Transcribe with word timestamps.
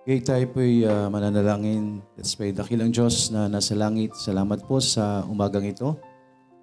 Okay, 0.00 0.16
tayo 0.24 0.48
po'y 0.56 0.88
uh, 0.88 1.12
mananalangin. 1.12 2.00
Let's 2.16 2.32
pray. 2.32 2.56
Dakilang 2.56 2.88
Diyos 2.88 3.28
na 3.28 3.52
nasa 3.52 3.76
langit, 3.76 4.16
salamat 4.16 4.64
po 4.64 4.80
sa 4.80 5.20
umagang 5.28 5.68
ito. 5.68 5.92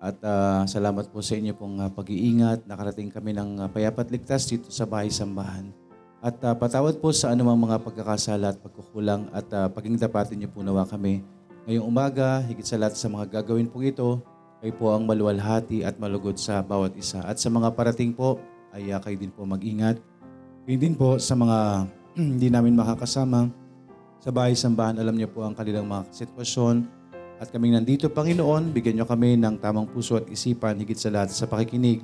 At 0.01 0.17
uh, 0.25 0.65
salamat 0.65 1.13
po 1.13 1.21
sa 1.21 1.37
inyo 1.37 1.53
pong 1.53 1.77
uh, 1.77 1.93
pag-iingat. 1.93 2.65
Nakarating 2.65 3.13
kami 3.13 3.37
ng 3.37 3.61
uh, 3.61 3.69
payapat 3.69 4.09
ligtas 4.09 4.49
dito 4.49 4.73
sa 4.73 4.89
bahay 4.89 5.13
sambahan. 5.13 5.69
At 6.17 6.41
uh, 6.41 6.57
patawad 6.57 6.97
po 6.97 7.13
sa 7.13 7.29
anumang 7.29 7.61
mga 7.61 7.85
pagkakasala 7.85 8.57
at 8.57 8.57
pagkukulang 8.57 9.29
at 9.29 9.45
uh, 9.53 9.69
paging 9.69 10.01
dapatin 10.01 10.41
niyo 10.41 10.49
po 10.49 10.65
nawa 10.65 10.89
kami. 10.89 11.21
Ngayong 11.69 11.85
umaga, 11.85 12.41
higit 12.41 12.65
sa 12.65 12.81
lahat 12.81 12.97
sa 12.97 13.05
mga 13.05 13.37
gagawin 13.37 13.69
po 13.69 13.85
ito, 13.85 14.17
kayo 14.65 14.73
po 14.81 14.97
ang 14.97 15.05
maluwalhati 15.05 15.85
at 15.85 16.01
malugod 16.01 16.41
sa 16.41 16.65
bawat 16.65 16.97
isa. 16.97 17.21
At 17.21 17.37
sa 17.37 17.53
mga 17.53 17.69
parating 17.77 18.17
po, 18.17 18.41
ay 18.73 18.89
uh, 18.89 18.97
kayo 18.97 19.13
din 19.13 19.29
po 19.29 19.45
mag-ingat. 19.45 20.01
Kayo 20.65 20.77
din 20.81 20.97
po 20.97 21.21
sa 21.21 21.37
mga 21.37 21.85
hindi 22.33 22.49
namin 22.49 22.73
makakasama 22.73 23.45
sa 24.17 24.33
bahay 24.33 24.57
sambahan. 24.57 24.97
Alam 24.97 25.21
niyo 25.21 25.29
po 25.29 25.45
ang 25.45 25.53
kanilang 25.53 25.85
mga 25.85 26.09
sitwasyon. 26.09 26.89
At 27.37 27.53
kaming 27.53 27.77
nandito, 27.77 28.09
Panginoon, 28.09 28.73
bigyan 28.73 28.97
niyo 28.97 29.05
kami 29.05 29.37
ng 29.37 29.61
tamang 29.61 29.85
puso 29.85 30.17
at 30.17 30.25
isipan 30.25 30.81
higit 30.81 30.97
sa 30.97 31.13
lahat 31.13 31.29
sa 31.29 31.45
pakikinig 31.45 32.01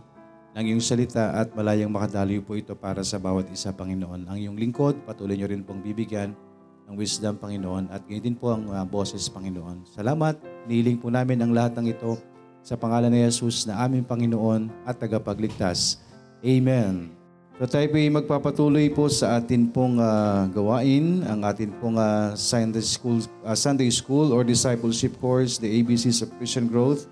ng 0.53 0.63
iyong 0.69 0.83
salita 0.85 1.33
at 1.33 1.49
malayang 1.57 1.89
makadaloy 1.89 2.37
po 2.37 2.53
ito 2.53 2.77
para 2.77 3.01
sa 3.01 3.17
bawat 3.17 3.49
isa, 3.49 3.73
Panginoon. 3.73 4.29
Ang 4.29 4.37
iyong 4.37 4.57
lingkod, 4.61 5.01
patuloy 5.09 5.33
niyo 5.33 5.49
rin 5.49 5.65
pong 5.65 5.81
bibigyan 5.81 6.37
ng 6.85 6.93
wisdom, 6.93 7.33
Panginoon, 7.41 7.89
at 7.89 8.05
ganyan 8.05 8.29
din 8.29 8.37
po 8.37 8.53
ang 8.53 8.69
uh, 8.69 8.85
boses, 8.85 9.25
Panginoon. 9.33 9.89
Salamat, 9.89 10.37
niling 10.69 11.01
po 11.01 11.09
namin 11.09 11.41
ang 11.41 11.49
lahat 11.49 11.73
ng 11.81 11.89
ito 11.89 12.21
sa 12.61 12.77
pangalan 12.77 13.09
ni 13.09 13.25
Jesus 13.25 13.65
na 13.65 13.81
aming 13.81 14.05
Panginoon 14.05 14.69
at 14.85 15.01
tagapagligtas. 15.01 15.97
Amen. 16.45 17.22
So 17.53 17.69
tayo 17.69 17.85
po 17.85 18.01
magpapatuloy 18.01 18.89
po 18.97 19.05
sa 19.13 19.37
atin 19.37 19.69
pong 19.69 20.01
uh, 20.01 20.49
gawain, 20.49 21.21
ang 21.21 21.45
atin 21.45 21.69
pong 21.77 22.01
uh, 22.01 22.33
Sunday 22.33 22.81
School 22.81 23.21
uh, 23.45 23.53
Sunday 23.53 23.93
School 23.93 24.33
or 24.33 24.41
Discipleship 24.41 25.13
course, 25.21 25.61
the 25.61 25.69
ABCs 25.69 26.25
of 26.25 26.33
Christian 26.41 26.65
Growth. 26.65 27.05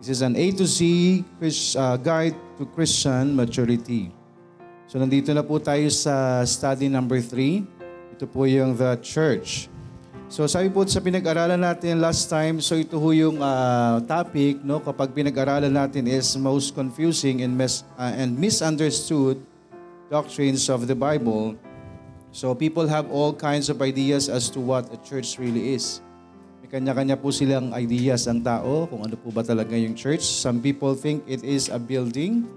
This 0.00 0.08
is 0.08 0.20
an 0.24 0.40
A 0.40 0.56
to 0.56 0.64
Z 0.64 0.80
uh, 1.76 2.00
guide 2.00 2.32
to 2.56 2.64
Christian 2.72 3.36
maturity. 3.36 4.08
So 4.88 4.96
nandito 4.96 5.36
na 5.36 5.44
po 5.44 5.60
tayo 5.60 5.84
sa 5.92 6.40
study 6.48 6.88
number 6.88 7.20
3. 7.20 8.16
Ito 8.16 8.24
po 8.24 8.48
yung 8.48 8.72
the 8.80 8.96
church. 9.04 9.68
So 10.32 10.48
sabi 10.48 10.72
po 10.72 10.88
sa 10.88 11.04
pinag-aralan 11.04 11.60
natin 11.60 12.00
last 12.00 12.32
time, 12.32 12.64
so 12.64 12.72
ito 12.72 12.96
ho 12.96 13.12
yung 13.12 13.36
uh, 13.36 14.00
topic, 14.08 14.64
no, 14.64 14.80
kapag 14.80 15.12
pinag-aralan 15.12 15.76
natin 15.76 16.08
is 16.08 16.32
most 16.40 16.72
confusing 16.72 17.44
and, 17.44 17.52
mis- 17.52 17.84
uh, 18.00 18.16
and 18.16 18.32
misunderstood 18.40 19.44
doctrines 20.10 20.68
of 20.68 20.86
the 20.86 20.96
Bible. 20.96 21.56
So 22.34 22.50
people 22.54 22.90
have 22.90 23.08
all 23.14 23.30
kinds 23.30 23.70
of 23.70 23.78
ideas 23.78 24.26
as 24.26 24.50
to 24.52 24.60
what 24.60 24.90
a 24.90 24.98
church 25.06 25.38
really 25.38 25.78
is. 25.78 26.02
May 26.60 26.68
kanya-kanya 26.68 27.14
po 27.14 27.30
silang 27.30 27.70
ideas 27.70 28.26
ang 28.26 28.42
tao 28.42 28.90
kung 28.90 29.06
ano 29.06 29.14
po 29.14 29.30
ba 29.30 29.46
talaga 29.46 29.78
yung 29.78 29.94
church. 29.94 30.26
Some 30.26 30.58
people 30.58 30.98
think 30.98 31.22
it 31.30 31.46
is 31.46 31.70
a 31.70 31.78
building. 31.78 32.50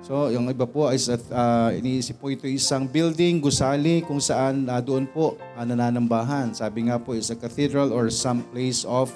So 0.00 0.30
yung 0.30 0.48
iba 0.48 0.64
po 0.64 0.88
is 0.88 1.10
at 1.10 1.20
uh, 1.28 1.74
iniisip 1.74 2.22
po 2.22 2.30
ito 2.32 2.46
isang 2.46 2.86
building, 2.88 3.42
gusali 3.42 4.00
kung 4.06 4.22
saan 4.22 4.64
uh, 4.70 4.80
doon 4.80 5.04
po 5.10 5.36
uh, 5.58 5.64
nananambahan. 5.66 6.54
Sabi 6.56 6.88
nga 6.88 6.96
po 6.96 7.12
is 7.12 7.28
a 7.28 7.36
cathedral 7.36 7.92
or 7.92 8.08
some 8.08 8.46
place 8.54 8.86
of 8.88 9.12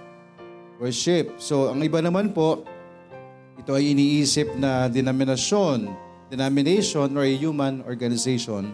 worship. 0.76 1.38
So 1.40 1.70
ang 1.70 1.80
iba 1.86 2.02
naman 2.02 2.34
po, 2.34 2.66
ito 3.56 3.72
ay 3.72 3.94
iniisip 3.94 4.58
na 4.58 4.90
denominasyon 4.90 6.11
denomination 6.32 7.12
or 7.12 7.28
a 7.28 7.34
human 7.36 7.84
organization 7.84 8.72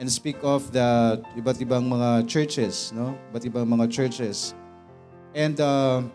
and 0.00 0.08
speak 0.08 0.40
of 0.40 0.72
the 0.72 1.20
iba't 1.36 1.60
ibang 1.60 1.84
mga 1.84 2.24
churches, 2.24 2.88
no? 2.96 3.12
Iba't 3.30 3.44
ibang 3.44 3.68
mga 3.68 3.86
churches. 3.92 4.56
And 5.36 5.60
uh, 5.60 6.08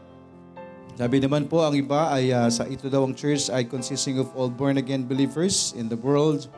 sabi 0.97 1.21
naman 1.21 1.45
po, 1.45 1.61
ang 1.61 1.77
iba 1.77 2.09
ay 2.09 2.33
uh, 2.33 2.49
sa 2.49 2.65
ito 2.65 2.89
daw 2.89 3.05
ang 3.05 3.13
church 3.13 3.53
ay 3.53 3.63
consisting 3.69 4.17
of 4.17 4.33
all 4.33 4.49
born-again 4.49 5.05
believers 5.05 5.77
in 5.77 5.85
the 5.85 5.95
world, 5.95 6.49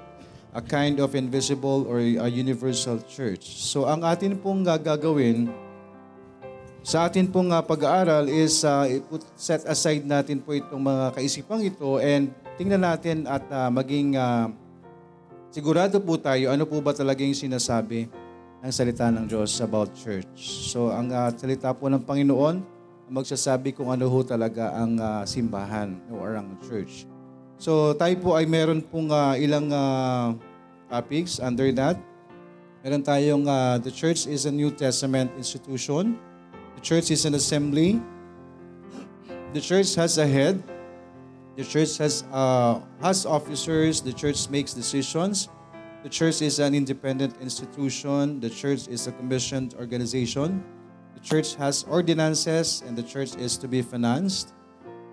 a 0.56 0.64
kind 0.64 1.04
of 1.04 1.14
invisible 1.14 1.84
or 1.86 2.00
a 2.00 2.32
universal 2.32 2.98
church. 3.06 3.60
So 3.60 3.86
ang 3.92 4.08
atin 4.08 4.40
pong 4.40 4.64
gagawin 4.64 5.52
sa 6.82 7.06
atin 7.06 7.30
pong 7.30 7.54
uh, 7.54 7.62
pag-aaral 7.62 8.26
is 8.26 8.66
uh, 8.66 8.90
set 9.38 9.62
aside 9.70 10.02
natin 10.02 10.42
po 10.42 10.58
itong 10.58 10.82
mga 10.82 11.14
kaisipang 11.14 11.62
ito 11.62 12.02
and 12.02 12.34
tingnan 12.62 12.86
natin 12.86 13.26
at 13.26 13.42
uh, 13.50 13.74
maging 13.74 14.14
uh, 14.14 14.46
sigurado 15.50 15.98
po 15.98 16.14
tayo 16.22 16.54
ano 16.54 16.70
po 16.70 16.78
ba 16.78 16.94
talaga 16.94 17.26
yung 17.26 17.34
sinasabi 17.34 18.06
ng 18.62 18.70
salita 18.70 19.10
ng 19.10 19.26
Diyos 19.26 19.58
about 19.66 19.90
church. 19.98 20.70
So 20.70 20.94
ang 20.94 21.10
uh, 21.10 21.34
salita 21.34 21.74
po 21.74 21.90
ng 21.90 22.06
Panginoon 22.06 22.62
magsasabi 23.10 23.74
kung 23.74 23.90
ano 23.90 24.06
ho 24.06 24.20
talaga 24.22 24.78
ang 24.78 24.94
uh, 25.02 25.26
simbahan 25.26 25.98
or 26.14 26.38
ang 26.38 26.54
church. 26.62 27.10
So 27.58 27.98
tayo 27.98 28.14
po 28.22 28.38
ay 28.38 28.46
meron 28.46 28.86
pong 28.86 29.10
uh, 29.10 29.34
ilang 29.42 29.74
uh, 29.74 30.38
topics 30.86 31.42
under 31.42 31.66
that. 31.74 31.98
Meron 32.86 33.02
tayong 33.02 33.50
uh, 33.50 33.82
the 33.82 33.90
church 33.90 34.30
is 34.30 34.46
a 34.46 34.54
New 34.54 34.70
Testament 34.70 35.34
institution. 35.34 36.14
The 36.78 36.82
church 36.86 37.10
is 37.10 37.26
an 37.26 37.34
assembly. 37.34 37.98
The 39.58 39.62
church 39.66 39.98
has 39.98 40.22
a 40.22 40.30
head. 40.30 40.62
The 41.62 41.70
church 41.70 42.02
has 42.02 42.26
uh, 42.34 42.82
has 43.06 43.22
officers. 43.22 44.02
The 44.02 44.10
church 44.10 44.50
makes 44.50 44.74
decisions. 44.74 45.46
The 46.02 46.10
church 46.10 46.42
is 46.42 46.58
an 46.58 46.74
independent 46.74 47.38
institution. 47.38 48.42
The 48.42 48.50
church 48.50 48.90
is 48.90 49.06
a 49.06 49.14
commissioned 49.14 49.78
organization. 49.78 50.66
The 51.14 51.22
church 51.22 51.54
has 51.62 51.86
ordinances 51.86 52.82
and 52.82 52.98
the 52.98 53.06
church 53.06 53.38
is 53.38 53.62
to 53.62 53.70
be 53.70 53.86
financed. 53.86 54.58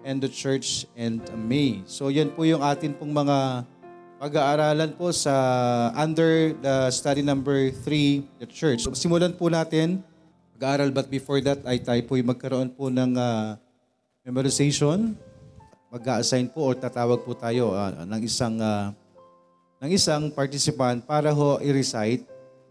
And 0.08 0.24
the 0.24 0.32
church 0.32 0.88
and 0.96 1.20
me. 1.36 1.84
So 1.84 2.08
yan 2.08 2.32
po 2.32 2.48
yung 2.48 2.64
atin 2.64 2.96
pong 2.96 3.12
mga 3.12 3.68
pag-aaralan 4.16 4.96
po 4.96 5.12
sa 5.12 5.92
under 5.92 6.56
the 6.64 6.88
study 6.88 7.20
number 7.20 7.68
3, 7.76 8.40
the 8.40 8.48
church. 8.48 8.88
So, 8.88 8.96
simulan 8.96 9.36
po 9.36 9.52
natin 9.52 10.00
pag-aaral. 10.56 10.96
But 10.96 11.12
before 11.12 11.44
that, 11.44 11.60
ay 11.68 11.84
tayo 11.84 12.00
po 12.08 12.16
magkaroon 12.16 12.72
po 12.72 12.88
ng 12.88 13.20
uh, 13.20 13.60
memorization. 14.24 15.27
Mag-assign 15.88 16.52
po 16.52 16.68
o 16.68 16.76
tatawag 16.76 17.24
po 17.24 17.32
tayo 17.32 17.72
uh, 17.72 18.04
ng 18.04 18.20
isang 18.20 18.60
uh, 18.60 18.92
ng 19.80 19.90
isang 19.94 20.28
participant 20.28 21.00
para 21.00 21.32
ho 21.32 21.56
i-recite 21.64 22.28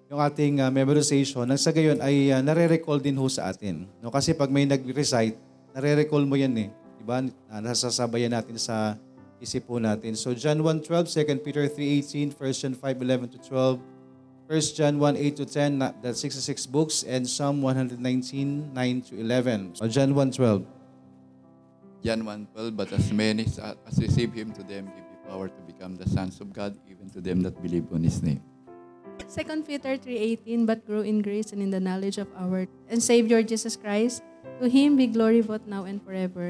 yung 0.07 0.21
ating 0.21 0.61
uh, 0.61 0.69
memorization. 0.69 1.43
Nang 1.43 1.59
sa 1.59 1.73
gayon 1.73 1.99
ay 1.99 2.31
uh, 2.31 2.39
nare-recall 2.45 3.01
din 3.01 3.17
ho 3.17 3.25
sa 3.25 3.49
atin. 3.49 3.89
No? 3.99 4.13
Kasi 4.13 4.37
pag 4.37 4.53
may 4.53 4.69
nag-recite, 4.69 5.35
nare-recall 5.73 6.23
mo 6.29 6.37
yan 6.37 6.53
eh. 6.55 6.69
Diba? 7.01 7.25
Uh, 7.25 7.59
nasasabayan 7.59 8.31
natin 8.31 8.55
sa 8.55 8.95
isip 9.41 9.65
po 9.65 9.81
natin. 9.81 10.13
So 10.13 10.37
John 10.37 10.61
1.12, 10.61 11.09
2 11.09 11.43
Peter 11.43 11.65
3.18, 11.65 12.37
1 12.37 12.53
John 12.53 12.73
5.11 12.77 13.33
to 13.33 13.37
12, 13.49 13.81
1 14.47 14.77
John 14.77 14.95
1, 15.01 15.17
8 15.17 15.41
to 15.41 15.45
10, 15.45 16.05
the 16.05 16.11
66 16.13 16.69
books, 16.71 17.03
and 17.03 17.27
Psalm 17.27 17.65
119, 17.65 17.97
9 17.97 19.01
to 19.09 19.13
11. 19.19 19.75
So 19.75 19.89
John 19.89 20.15
1, 20.15 20.37
12. 20.37 20.76
John 22.03 22.25
1, 22.25 22.47
12, 22.53 22.77
But 22.77 22.91
as 22.93 23.11
many 23.11 23.43
as 23.43 23.99
receive 23.99 24.33
him, 24.33 24.51
to 24.53 24.63
them 24.63 24.85
give 24.93 25.05
you 25.05 25.19
power 25.27 25.47
to 25.47 25.61
become 25.65 25.95
the 25.95 26.07
sons 26.09 26.39
of 26.41 26.53
God, 26.53 26.77
even 26.89 27.09
to 27.11 27.21
them 27.21 27.41
that 27.41 27.61
believe 27.61 27.85
on 27.91 28.03
his 28.03 28.21
name. 28.21 28.41
2 29.25 29.63
Peter 29.63 29.97
3.18, 29.97 30.65
But 30.65 30.85
grow 30.85 31.01
in 31.01 31.21
grace 31.21 31.51
and 31.51 31.61
in 31.61 31.69
the 31.69 31.79
knowledge 31.79 32.17
of 32.17 32.27
our 32.37 32.67
and 32.89 33.01
Savior 33.01 33.41
Jesus 33.41 33.75
Christ. 33.75 34.23
To 34.61 34.69
Him 34.69 34.95
be 34.95 35.07
glory 35.07 35.41
both 35.41 35.65
now 35.67 35.85
and 35.85 36.01
forever. 36.01 36.49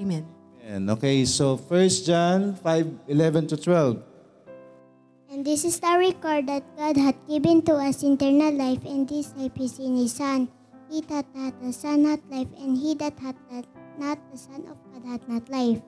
Amen. 0.00 0.26
And 0.64 0.90
okay, 0.90 1.24
so 1.24 1.56
1 1.56 1.88
John 2.04 2.54
5, 2.56 3.08
11 3.08 3.46
to 3.48 3.56
12. 3.56 4.02
And 5.32 5.44
this 5.44 5.64
is 5.64 5.80
the 5.80 5.96
record 5.96 6.46
that 6.48 6.64
God 6.76 6.96
hath 6.96 7.16
given 7.28 7.62
to 7.64 7.80
us 7.80 8.02
eternal 8.04 8.52
life, 8.52 8.84
and 8.84 9.08
this 9.08 9.32
life 9.36 9.56
is 9.56 9.78
in 9.78 9.96
His 9.96 10.12
Son. 10.12 10.48
He 10.90 11.00
that 11.08 11.24
hath 11.34 11.56
the 11.62 11.72
Son 11.72 12.04
hath 12.04 12.20
life, 12.28 12.52
and 12.60 12.76
he 12.76 12.94
that 13.00 13.16
hath 13.18 13.40
not 13.98 14.18
the 14.30 14.38
Son 14.38 14.64
of 14.68 14.76
God 14.92 15.02
hath 15.04 15.28
not 15.28 15.48
life. 15.48 15.80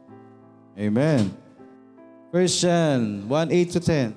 Amen. 0.79 1.37
First 2.33 2.61
John 2.61 3.29
1, 3.29 3.53
8 3.53 3.71
to 3.71 3.81
10. 3.81 4.17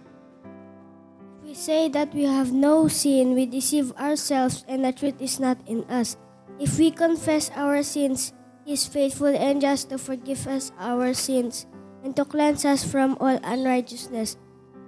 We 1.44 1.54
say 1.54 1.88
that 1.90 2.14
we 2.14 2.24
have 2.24 2.52
no 2.52 2.88
sin, 2.88 3.34
we 3.34 3.46
deceive 3.46 3.94
ourselves, 3.94 4.66
and 4.68 4.84
the 4.84 4.92
truth 4.92 5.22
is 5.22 5.40
not 5.40 5.58
in 5.66 5.84
us. 5.86 6.18
If 6.60 6.78
we 6.78 6.92
confess 6.92 7.52
our 7.56 7.84
sins, 7.84 8.34
He 8.66 8.74
is 8.74 8.86
faithful 8.86 9.32
and 9.32 9.62
just 9.62 9.90
to 9.90 9.98
forgive 9.98 10.48
us 10.48 10.72
our 10.80 11.14
sins 11.14 11.68
and 12.04 12.16
to 12.16 12.26
cleanse 12.26 12.66
us 12.66 12.84
from 12.84 13.16
all 13.20 13.40
unrighteousness. 13.44 14.36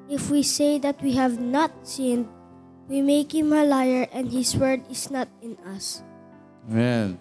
If 0.09 0.29
we 0.29 0.41
say 0.41 0.79
that 0.79 1.01
we 1.01 1.13
have 1.13 1.39
not 1.39 1.87
sinned, 1.87 2.27
we 2.89 3.01
make 3.01 3.31
him 3.31 3.53
a 3.53 3.63
liar 3.63 4.09
and 4.11 4.31
his 4.31 4.57
word 4.57 4.81
is 4.89 5.11
not 5.11 5.29
in 5.41 5.55
us. 5.61 6.01
Amen. 6.65 7.19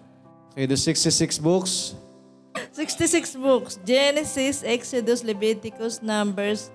Okay, 0.51 0.65
the 0.65 0.77
66 0.77 1.37
books. 1.37 1.95
66 2.71 3.35
books. 3.35 3.79
Genesis, 3.85 4.63
Exodus, 4.65 5.23
Leviticus, 5.23 6.01
Numbers, 6.01 6.71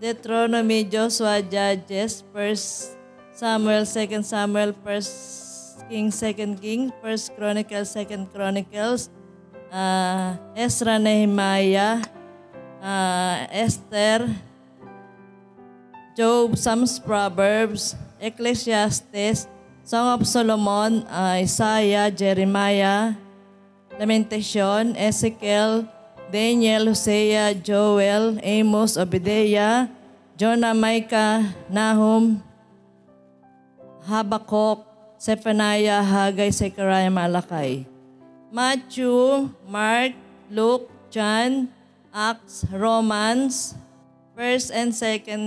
Deuteronomy, 0.00 0.84
Joshua, 0.84 1.42
Judges, 1.42 2.22
1 2.32 2.56
Samuel, 3.32 3.84
2 3.84 4.22
Samuel, 4.22 4.72
1 4.72 5.02
King, 5.90 6.10
2 6.10 6.56
King, 6.60 6.92
1 7.02 7.18
Chronicles, 7.36 7.92
2 7.94 8.28
Chronicles, 8.32 9.10
uh, 9.72 10.36
Ezra, 10.54 10.98
Nehemiah, 10.98 12.00
uh, 12.80 13.46
Esther, 13.50 14.28
Job, 16.16 16.56
Psalms, 16.56 16.98
Proverbs, 16.98 17.96
Ecclesiastes, 18.20 19.48
Song 19.90 20.06
of 20.06 20.22
Solomon, 20.22 21.02
uh, 21.10 21.42
Isaiah, 21.42 22.14
Jeremiah, 22.14 23.10
Lamentation, 23.98 24.94
Ezekiel, 24.94 25.82
Daniel, 26.30 26.94
Hosea, 26.94 27.58
Joel, 27.58 28.38
Amos, 28.38 28.94
Obadiah, 28.94 29.90
Jonah, 30.38 30.78
Micah, 30.78 31.42
Nahum, 31.66 32.38
Habakkuk, 34.06 34.86
Zephaniah, 35.18 36.06
Haggai, 36.06 36.54
Zechariah, 36.54 37.10
Malakay. 37.10 37.82
Matthew, 38.54 39.50
Mark, 39.66 40.14
Luke, 40.54 40.86
John, 41.10 41.66
Acts, 42.14 42.62
Romans, 42.70 43.74
1st 44.38 44.70
and 44.70 44.90
2nd 44.94 45.42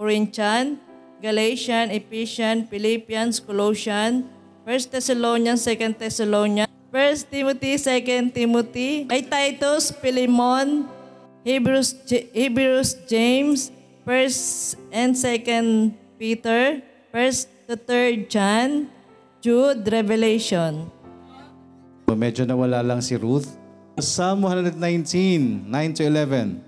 Corinthians, 0.00 0.80
Galatians, 1.22 1.92
Ephesians, 1.92 2.68
Philippians, 2.68 3.40
Colossians, 3.40 4.24
1 4.66 4.92
Thessalonians, 4.92 5.64
2 5.64 5.94
Thessalonians, 5.96 6.68
1 6.90 7.30
Timothy, 7.30 7.78
2 7.78 8.34
Timothy, 8.34 9.06
ay 9.08 9.22
Titus, 9.22 9.94
Philemon, 9.94 10.90
Hebrews, 11.46 11.94
Hebrews, 12.34 13.06
James, 13.06 13.70
1st 14.02 14.74
and 14.90 15.14
2nd 15.14 15.66
Peter, 16.18 16.82
1st 17.14 17.40
to 17.70 17.74
3rd 17.78 18.16
John, 18.26 18.68
Jude, 19.38 19.86
Revelation. 19.86 20.90
Medyo 22.10 22.42
nawala 22.46 22.82
lang 22.82 22.98
si 22.98 23.14
Ruth. 23.14 23.46
Psalm 24.02 24.42
119, 24.42 25.70
9 25.70 25.98
to 25.98 26.02
11. 26.02 26.65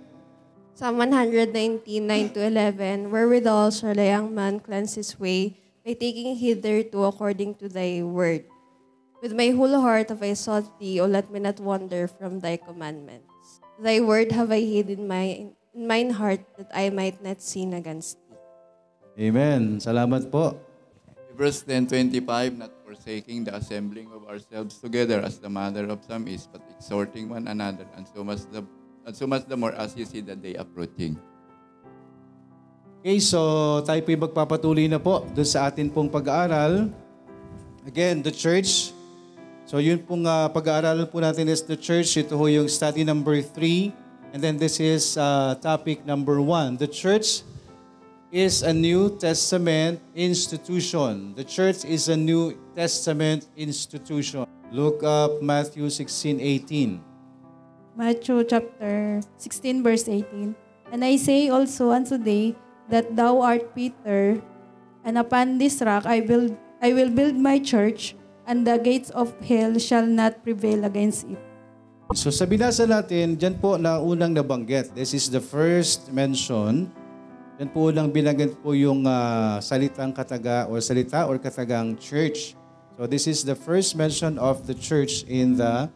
Psalm 0.78 0.94
119, 0.94 1.82
9 1.82 2.38
to 2.38 2.46
11, 2.46 3.10
Wherewithal 3.10 3.74
shall 3.74 3.98
a 3.98 4.14
young 4.14 4.30
man 4.30 4.62
cleanse 4.62 4.94
his 4.94 5.18
way, 5.18 5.58
by 5.82 5.90
taking 5.90 6.38
heed 6.38 6.62
thereto 6.62 7.02
according 7.02 7.58
to 7.58 7.66
thy 7.66 7.98
word. 8.06 8.46
With 9.18 9.34
my 9.34 9.50
whole 9.50 9.74
heart 9.82 10.14
have 10.14 10.22
I 10.22 10.38
sought 10.38 10.78
thee, 10.78 11.02
O 11.02 11.10
let 11.10 11.34
me 11.34 11.42
not 11.42 11.58
wander 11.58 12.06
from 12.06 12.38
thy 12.38 12.62
commandments. 12.62 13.58
Thy 13.82 13.98
word 13.98 14.30
have 14.30 14.54
I 14.54 14.62
hid 14.62 14.86
in, 14.86 15.10
my, 15.10 15.50
in 15.74 15.82
mine 15.82 16.14
heart, 16.14 16.46
that 16.54 16.70
I 16.70 16.94
might 16.94 17.26
not 17.26 17.42
sin 17.42 17.74
against 17.74 18.22
thee. 18.30 18.38
Amen. 19.34 19.82
Salamat 19.82 20.30
po. 20.30 20.62
Verse 21.34 21.66
10:25, 21.66 22.54
not 22.54 22.70
forsaking 22.86 23.50
the 23.50 23.58
assembling 23.58 24.14
of 24.14 24.30
ourselves 24.30 24.78
together 24.78 25.26
as 25.26 25.42
the 25.42 25.50
mother 25.50 25.90
of 25.90 26.06
some 26.06 26.30
is, 26.30 26.46
but 26.46 26.62
exhorting 26.70 27.26
one 27.26 27.50
another, 27.50 27.90
and 27.98 28.06
so 28.06 28.22
much 28.22 28.46
the 28.54 28.62
and 29.08 29.16
so 29.16 29.24
much 29.24 29.48
the 29.48 29.56
more 29.56 29.72
as 29.72 29.96
you 29.96 30.04
see 30.04 30.20
the 30.20 30.36
day 30.36 30.52
approaching. 30.60 31.16
Okay, 33.00 33.16
so 33.24 33.80
tayo 33.88 34.04
po'y 34.04 34.20
magpapatuloy 34.20 34.84
na 34.84 35.00
po 35.00 35.24
doon 35.32 35.48
sa 35.48 35.72
atin 35.72 35.88
pong 35.88 36.12
pag-aaral. 36.12 36.92
Again, 37.88 38.20
the 38.20 38.28
church. 38.28 38.92
So 39.64 39.80
yun 39.80 40.04
pong 40.04 40.28
uh, 40.28 40.52
pag-aaralan 40.52 41.08
po 41.08 41.24
natin 41.24 41.48
is 41.48 41.64
the 41.64 41.78
church. 41.78 42.20
Ito 42.20 42.36
ho 42.36 42.52
yung 42.52 42.68
study 42.68 43.00
number 43.00 43.40
3. 43.40 44.36
And 44.36 44.44
then 44.44 44.60
this 44.60 44.76
is 44.76 45.16
uh, 45.16 45.56
topic 45.56 46.04
number 46.04 46.36
1. 46.44 46.76
The 46.76 46.90
church 46.90 47.48
is 48.28 48.60
a 48.60 48.76
New 48.76 49.16
Testament 49.16 50.04
institution. 50.12 51.32
The 51.32 51.48
church 51.48 51.88
is 51.88 52.12
a 52.12 52.18
New 52.18 52.60
Testament 52.76 53.48
institution. 53.56 54.44
Look 54.68 55.00
up 55.00 55.40
Matthew 55.40 55.88
16, 55.88 56.44
18. 56.68 57.07
Matthew 57.98 58.46
chapter 58.46 59.18
16 59.42 59.82
verse 59.82 60.06
18. 60.06 60.54
And 60.94 61.02
I 61.02 61.18
say 61.18 61.50
also 61.50 61.90
unto 61.90 62.14
thee 62.14 62.54
that 62.86 63.18
thou 63.18 63.42
art 63.42 63.74
Peter, 63.74 64.38
and 65.02 65.18
upon 65.18 65.58
this 65.58 65.82
rock 65.82 66.06
I 66.06 66.22
will 66.22 66.54
I 66.78 66.94
will 66.94 67.10
build 67.10 67.34
my 67.34 67.58
church, 67.58 68.14
and 68.46 68.62
the 68.62 68.78
gates 68.78 69.10
of 69.10 69.34
hell 69.42 69.74
shall 69.82 70.06
not 70.06 70.46
prevail 70.46 70.86
against 70.86 71.26
it. 71.26 71.42
So 72.14 72.30
sa 72.30 72.46
binasa 72.46 72.86
natin, 72.86 73.34
dyan 73.34 73.58
po 73.58 73.74
na 73.74 73.98
unang 73.98 74.30
nabanggit. 74.30 74.94
This 74.94 75.10
is 75.10 75.26
the 75.26 75.42
first 75.42 76.14
mention. 76.14 76.94
Dyan 77.58 77.68
po 77.74 77.90
unang 77.90 78.14
binanggit 78.14 78.62
po 78.62 78.78
yung 78.78 79.10
ah, 79.10 79.58
salitang 79.58 80.14
kataga 80.14 80.70
or 80.70 80.78
salita 80.78 81.26
or 81.26 81.34
katagang 81.42 81.98
church. 81.98 82.54
So 82.94 83.10
this 83.10 83.26
is 83.26 83.42
the 83.42 83.58
first 83.58 83.98
mention 83.98 84.38
of 84.38 84.70
the 84.70 84.74
church 84.78 85.26
in 85.26 85.58
the 85.58 85.90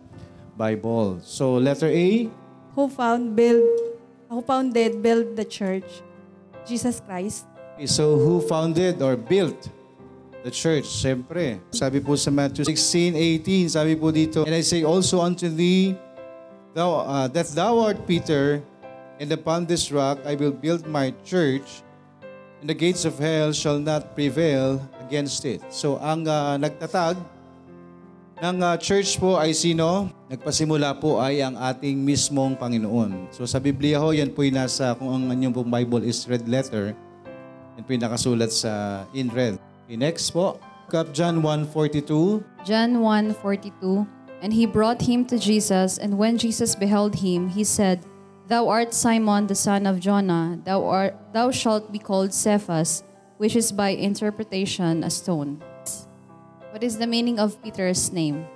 Bible. 0.57 1.21
So 1.25 1.57
letter 1.57 1.89
A, 1.89 2.29
Who 2.73 2.89
found 2.89 3.37
build 3.37 3.65
who 4.33 4.41
founded 4.41 5.05
build 5.05 5.37
the 5.37 5.45
church? 5.45 6.01
Jesus 6.65 7.05
Christ. 7.05 7.45
Okay, 7.77 7.85
So 7.85 8.17
who 8.17 8.41
founded 8.41 9.03
or 9.03 9.17
built 9.17 9.69
the 10.41 10.51
church? 10.51 10.89
Siyempre. 10.89 11.61
Sabi 11.69 12.01
po 12.01 12.17
sa 12.17 12.33
Matthew 12.33 12.65
16:18, 12.65 13.77
sabi 13.77 13.93
po 13.93 14.09
dito, 14.09 14.49
And 14.49 14.57
I 14.57 14.65
say 14.65 14.87
also 14.89 15.21
unto 15.21 15.53
thee, 15.53 15.93
thou, 16.73 17.05
uh, 17.05 17.29
that 17.29 17.53
thou 17.53 17.85
art 17.85 18.09
Peter, 18.09 18.65
and 19.21 19.29
upon 19.33 19.69
this 19.69 19.93
rock 19.93 20.23
I 20.25 20.33
will 20.33 20.55
build 20.55 20.89
my 20.89 21.13
church, 21.29 21.85
and 22.63 22.71
the 22.71 22.77
gates 22.77 23.05
of 23.05 23.21
hell 23.21 23.53
shall 23.53 23.83
not 23.83 24.17
prevail 24.17 24.81
against 25.05 25.45
it. 25.45 25.61
So 25.69 26.01
ang 26.01 26.25
uh, 26.25 26.57
nagtatag 26.57 27.21
ng 28.43 28.59
uh, 28.59 28.75
church 28.75 29.23
po 29.23 29.39
ay 29.39 29.55
sino? 29.55 30.11
Nagpasimula 30.27 30.99
po 30.99 31.23
ay 31.23 31.47
ang 31.47 31.55
ating 31.55 31.95
mismong 31.95 32.59
Panginoon. 32.59 33.31
So 33.31 33.47
sa 33.47 33.63
Biblia 33.63 34.03
ho, 34.03 34.11
yan 34.11 34.35
po 34.35 34.43
yung 34.43 34.59
nasa, 34.59 34.99
kung 34.99 35.15
ang 35.15 35.31
inyong 35.31 35.55
pong 35.55 35.71
Bible 35.71 36.03
is 36.03 36.27
red 36.27 36.51
letter, 36.51 36.91
yan 37.79 37.85
po 37.87 37.95
nakasulat 37.95 38.51
sa 38.51 39.07
in 39.15 39.31
red. 39.31 39.63
Okay, 39.87 39.95
next 39.95 40.35
po. 40.35 40.59
Up 40.93 41.09
John 41.17 41.41
1.42. 41.41 42.45
John 42.69 43.01
1:42 43.01 44.05
And 44.45 44.53
he 44.53 44.69
brought 44.69 45.01
him 45.01 45.25
to 45.33 45.41
Jesus 45.41 45.97
and 45.97 46.21
when 46.21 46.37
Jesus 46.37 46.77
beheld 46.77 47.25
him 47.25 47.49
he 47.49 47.65
said 47.65 48.05
Thou 48.53 48.69
art 48.69 48.93
Simon 48.93 49.49
the 49.49 49.57
son 49.57 49.89
of 49.89 50.05
Jonah 50.05 50.61
thou 50.69 50.85
art 50.85 51.17
thou 51.33 51.49
shalt 51.49 51.89
be 51.89 51.97
called 51.97 52.37
Cephas 52.37 53.09
which 53.41 53.57
is 53.57 53.73
by 53.73 53.97
interpretation 53.97 55.01
a 55.01 55.09
stone 55.09 55.65
What 56.73 56.81
is 56.81 56.97
the 56.97 57.05
meaning 57.05 57.37
of 57.37 57.61
Peter's 57.61 58.09
name 58.17 58.49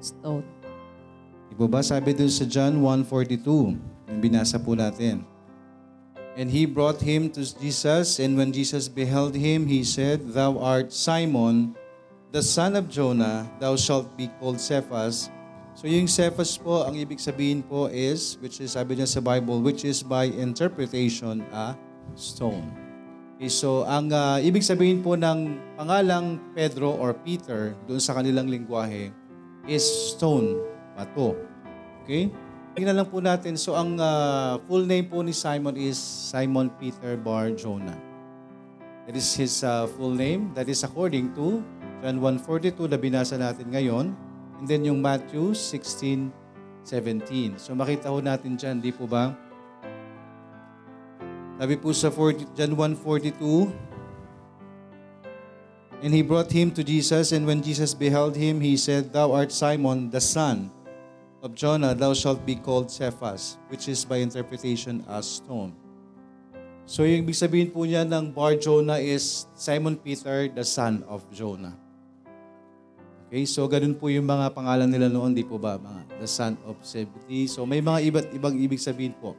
stone 0.00 0.48
Di 1.52 1.54
po 1.60 1.68
ba 1.68 1.84
sabi 1.84 2.16
dun 2.16 2.32
sa 2.32 2.48
John 2.48 2.80
1.42? 2.80 3.44
Yung 4.08 4.20
binasa 4.24 4.56
po 4.56 4.72
natin. 4.72 5.28
And 6.40 6.48
he 6.48 6.64
brought 6.64 7.04
him 7.04 7.28
to 7.36 7.44
Jesus, 7.44 8.16
and 8.16 8.32
when 8.40 8.48
Jesus 8.48 8.88
beheld 8.88 9.36
him, 9.36 9.68
he 9.68 9.84
said, 9.84 10.32
Thou 10.32 10.56
art 10.56 10.88
Simon, 10.88 11.76
the 12.32 12.40
son 12.40 12.80
of 12.80 12.88
Jonah, 12.88 13.44
thou 13.60 13.76
shalt 13.76 14.08
be 14.16 14.32
called 14.40 14.56
Cephas. 14.56 15.28
So 15.76 15.84
yung 15.84 16.08
Cephas 16.08 16.56
po, 16.56 16.88
ang 16.88 16.96
ibig 16.96 17.20
sabihin 17.20 17.60
po 17.60 17.92
is, 17.92 18.40
which 18.40 18.56
is 18.64 18.72
sabi 18.72 18.96
niya 18.96 19.10
sa 19.10 19.20
Bible, 19.20 19.60
which 19.60 19.84
is 19.84 20.00
by 20.00 20.32
interpretation 20.32 21.44
a 21.52 21.76
stone. 22.16 22.89
Okay, 23.40 23.48
so 23.48 23.88
ang 23.88 24.12
ah, 24.12 24.36
ibig 24.36 24.60
sabihin 24.60 25.00
po 25.00 25.16
ng 25.16 25.56
pangalang 25.80 26.36
Pedro 26.52 26.92
or 26.92 27.16
Peter 27.16 27.72
doon 27.88 27.96
sa 27.96 28.12
kanilang 28.12 28.52
lingwahe 28.52 29.08
is 29.64 29.80
stone, 30.12 30.60
bato. 30.92 31.40
Okay? 32.04 32.28
Tingnan 32.76 33.00
lang 33.00 33.08
po 33.08 33.24
natin. 33.24 33.56
So 33.56 33.80
ang 33.80 33.96
ah, 33.96 34.60
full 34.68 34.84
name 34.84 35.08
po 35.08 35.24
ni 35.24 35.32
Simon 35.32 35.72
is 35.80 35.96
Simon 35.96 36.68
Peter 36.76 37.16
Bar 37.16 37.56
Jonah. 37.56 37.96
That 39.08 39.16
is 39.16 39.32
his 39.32 39.64
ah, 39.64 39.88
full 39.88 40.12
name. 40.12 40.52
That 40.52 40.68
is 40.68 40.84
according 40.84 41.32
to 41.40 41.64
John 42.04 42.20
1.42 42.20 42.92
na 42.92 43.00
binasa 43.00 43.40
natin 43.40 43.72
ngayon. 43.72 44.12
And 44.60 44.68
then 44.68 44.84
yung 44.84 45.00
Matthew 45.00 45.56
16.17. 45.56 47.56
So 47.56 47.72
makita 47.72 48.12
ho 48.12 48.20
natin 48.20 48.60
dyan, 48.60 48.84
di 48.84 48.92
po 48.92 49.08
ba? 49.08 49.32
Sabi 51.60 51.76
po 51.76 51.92
sa 51.92 52.08
40, 52.08 52.56
John 52.56 52.72
1.42, 52.72 53.68
And 56.00 56.08
he 56.08 56.24
brought 56.24 56.48
him 56.48 56.72
to 56.72 56.80
Jesus, 56.80 57.36
and 57.36 57.44
when 57.44 57.60
Jesus 57.60 57.92
beheld 57.92 58.32
him, 58.32 58.64
he 58.64 58.80
said, 58.80 59.12
Thou 59.12 59.36
art 59.36 59.52
Simon, 59.52 60.08
the 60.08 60.24
son 60.24 60.72
of 61.44 61.52
Jonah, 61.52 61.92
thou 61.92 62.16
shalt 62.16 62.48
be 62.48 62.56
called 62.56 62.88
Cephas, 62.88 63.60
which 63.68 63.92
is 63.92 64.08
by 64.08 64.24
interpretation 64.24 65.04
a 65.04 65.20
stone. 65.20 65.76
So 66.88 67.04
yung 67.04 67.28
ibig 67.28 67.36
sabihin 67.36 67.68
po 67.68 67.84
niya 67.84 68.08
ng 68.08 68.32
Bar 68.32 68.56
Jonah 68.56 68.96
is 68.96 69.44
Simon 69.52 70.00
Peter, 70.00 70.48
the 70.48 70.64
son 70.64 71.04
of 71.12 71.28
Jonah. 71.28 71.76
Okay, 73.28 73.44
so 73.44 73.68
ganun 73.68 74.00
po 74.00 74.08
yung 74.08 74.24
mga 74.24 74.56
pangalan 74.56 74.88
nila 74.88 75.12
noon, 75.12 75.36
di 75.36 75.44
po 75.44 75.60
ba? 75.60 75.76
Mga 75.76 76.24
the 76.24 76.28
son 76.28 76.56
of 76.64 76.80
Zebedee. 76.80 77.44
So 77.44 77.68
may 77.68 77.84
mga 77.84 78.00
iba't 78.08 78.26
ibang 78.32 78.56
ibig 78.56 78.80
sabihin 78.80 79.12
po. 79.20 79.36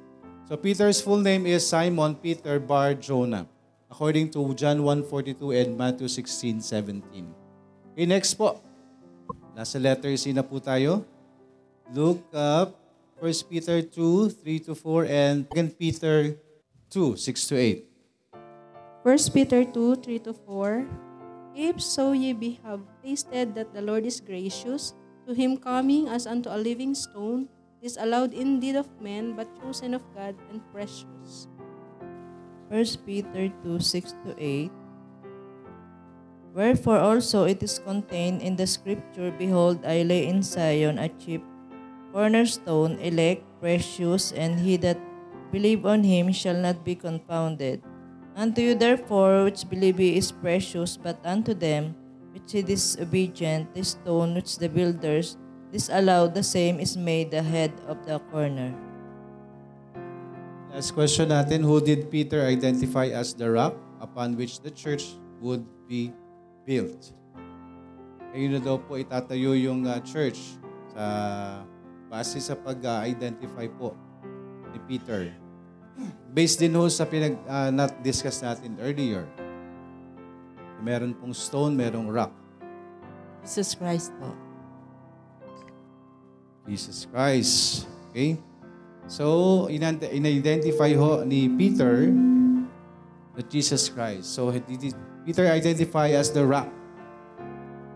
So 0.52 0.60
Peter's 0.60 1.00
full 1.00 1.24
name 1.24 1.48
is 1.48 1.64
Simon 1.64 2.12
Peter 2.20 2.60
Bar 2.60 3.00
Jonah. 3.00 3.48
according 3.92 4.32
to 4.32 4.40
John 4.56 4.80
1.42 4.84 5.40
and 5.56 5.76
Matthew 5.76 6.08
16.17. 6.08 7.28
Okay, 7.92 8.08
next 8.08 8.36
po. 8.40 8.60
Nasa 9.52 9.80
letter 9.80 10.16
C 10.16 10.32
na 10.32 10.44
po 10.44 10.64
tayo. 10.64 11.04
Look 11.92 12.24
up 12.32 12.80
1 13.20 13.52
Peter 13.52 13.84
2, 13.84 14.32
3 14.32 14.68
to 14.68 14.74
4 14.76 15.08
and 15.12 15.38
2 15.52 15.76
Peter 15.76 16.40
2, 16.88 17.20
6 17.20 17.48
to 17.52 17.56
8. 17.56 17.88
1 19.04 19.36
Peter 19.36 19.62
2, 19.68 20.04
3 20.04 20.20
to 20.28 20.34
4. 20.48 20.84
If 21.52 21.84
so 21.84 22.16
ye 22.16 22.32
be 22.32 22.64
have 22.64 22.80
tasted 23.04 23.56
that 23.60 23.76
the 23.76 23.84
Lord 23.84 24.08
is 24.08 24.24
gracious, 24.24 24.96
to 25.28 25.36
him 25.36 25.60
coming 25.60 26.08
as 26.08 26.24
unto 26.24 26.48
a 26.48 26.56
living 26.56 26.96
stone, 26.96 27.52
disallowed 27.82 28.34
indeed 28.34 28.78
of 28.78 28.88
men, 29.02 29.34
but 29.34 29.50
chosen 29.60 29.98
of 29.98 30.06
God 30.14 30.38
and 30.54 30.62
precious. 30.72 31.50
1 32.70 33.04
Peter 33.06 33.50
2, 33.66 33.80
6 33.82 34.16
to 34.24 34.32
8. 34.38 34.72
Wherefore 36.54 37.00
also 37.00 37.44
it 37.44 37.64
is 37.64 37.80
contained 37.80 38.42
in 38.42 38.56
the 38.56 38.68
scripture, 38.68 39.34
Behold, 39.34 39.84
I 39.84 40.04
lay 40.04 40.28
in 40.28 40.44
Zion 40.44 41.00
a 41.00 41.10
chief 41.10 41.42
cornerstone, 42.14 43.00
elect, 43.00 43.44
precious, 43.60 44.32
and 44.32 44.60
he 44.60 44.78
that 44.78 45.00
believe 45.52 45.86
on 45.86 46.04
him 46.04 46.32
shall 46.32 46.56
not 46.56 46.84
be 46.84 46.96
confounded. 46.96 47.82
Unto 48.36 48.62
you 48.62 48.76
therefore 48.76 49.44
which 49.44 49.68
believe 49.68 49.98
he 49.98 50.16
is 50.16 50.32
precious, 50.32 50.96
but 50.96 51.20
unto 51.26 51.54
them 51.54 51.96
which 52.32 52.56
is 52.56 52.64
disobedient, 52.64 53.74
the 53.76 53.84
stone 53.84 54.36
which 54.36 54.58
the 54.58 54.70
builders 54.70 55.36
disallowed, 55.72 56.36
the 56.36 56.44
same 56.44 56.78
is 56.78 57.00
made 57.00 57.32
the 57.32 57.42
head 57.42 57.72
of 57.88 57.98
the 58.04 58.20
corner. 58.30 58.76
Last 60.72 60.92
question 60.96 61.32
natin, 61.32 61.64
who 61.68 61.84
did 61.84 62.08
Peter 62.12 62.44
identify 62.48 63.12
as 63.12 63.36
the 63.36 63.48
rock 63.48 63.76
upon 64.00 64.40
which 64.40 64.64
the 64.64 64.72
church 64.72 65.20
would 65.44 65.64
be 65.88 66.16
built? 66.64 67.12
Ayun 68.32 68.56
na 68.56 68.62
daw 68.64 68.80
po 68.80 68.96
itatayo 68.96 69.52
yung 69.52 69.84
uh, 69.84 70.00
church 70.08 70.40
sa 70.96 71.04
base 72.08 72.40
sa 72.40 72.56
pag-identify 72.56 73.68
po 73.76 73.92
ni 74.72 74.80
Peter. 74.88 75.32
Based 76.32 76.60
din 76.60 76.72
ho 76.72 76.88
sa 76.88 77.04
pinag 77.04 77.36
uh, 77.44 77.68
not 77.68 77.92
discuss 78.00 78.40
natin 78.40 78.80
earlier. 78.80 79.28
Meron 80.80 81.12
pong 81.12 81.36
stone, 81.36 81.76
merong 81.76 82.08
rock. 82.08 82.32
Jesus 83.44 83.76
Christ 83.76 84.16
po. 84.24 84.51
Jesus 86.68 87.10
Christ. 87.10 87.86
Okay? 88.12 88.38
So, 89.12 89.68
in- 89.68 89.84
in-identify 89.84 90.94
ho 90.96 91.26
ni 91.26 91.52
Peter 91.52 92.08
that 93.36 93.48
Jesus 93.52 93.90
Christ. 93.92 94.32
So, 94.32 94.54
Peter 95.26 95.46
identify 95.48 96.16
as 96.16 96.32
the 96.32 96.46
rock. 96.46 96.70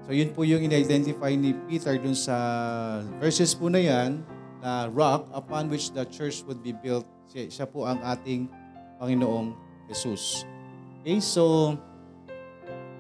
So, 0.06 0.14
yun 0.14 0.36
po 0.36 0.46
yung 0.46 0.62
in-identify 0.62 1.34
ni 1.34 1.58
Peter 1.66 1.98
dun 1.98 2.14
sa 2.14 2.36
verses 3.18 3.58
po 3.58 3.72
na 3.72 3.82
yan, 3.82 4.22
na 4.62 4.92
rock 4.94 5.26
upon 5.34 5.72
which 5.72 5.90
the 5.96 6.06
church 6.06 6.46
would 6.46 6.62
be 6.62 6.74
built. 6.74 7.06
Siya, 7.32 7.50
siya 7.50 7.66
po 7.66 7.90
ang 7.90 7.98
ating 8.06 8.46
Panginoong 9.02 9.58
Jesus. 9.90 10.46
Okay, 11.02 11.22
so, 11.22 11.74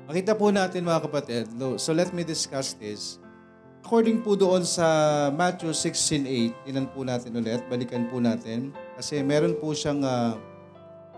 makita 0.09 0.33
po 0.33 0.49
natin 0.49 0.85
mga 0.85 1.01
kapatid. 1.05 1.45
So, 1.77 1.93
let 1.93 2.09
me 2.13 2.25
discuss 2.25 2.73
this. 2.77 3.21
According 3.85 4.25
po 4.25 4.33
doon 4.33 4.65
sa 4.65 4.81
Matthew 5.29 5.69
16.8, 5.69 6.65
tinan 6.65 6.89
po 6.89 7.05
natin 7.05 7.37
ulit, 7.37 7.61
balikan 7.69 8.09
po 8.09 8.17
natin. 8.17 8.73
Kasi 8.97 9.21
meron 9.21 9.53
po 9.61 9.77
siyang, 9.77 10.01
ah, 10.01 10.33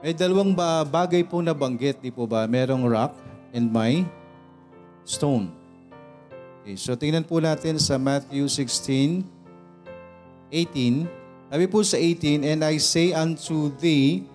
may 0.04 0.12
dalawang 0.12 0.52
ba, 0.52 0.84
bagay 0.84 1.24
po 1.24 1.40
na 1.40 1.56
banggit, 1.56 2.04
di 2.04 2.12
po 2.12 2.28
ba? 2.28 2.44
Merong 2.44 2.84
rock 2.84 3.16
and 3.56 3.72
may 3.72 4.04
stone. 5.08 5.48
Okay, 6.60 6.76
so 6.76 6.92
tingnan 7.00 7.24
po 7.24 7.40
natin 7.40 7.80
sa 7.80 7.96
Matthew 7.96 8.52
16, 8.52 9.24
18. 10.52 11.08
Sabi 11.48 11.66
po 11.72 11.80
sa 11.88 11.96
18, 11.96 12.44
And 12.44 12.68
I 12.68 12.84
say 12.84 13.16
unto 13.16 13.72
thee, 13.80 14.28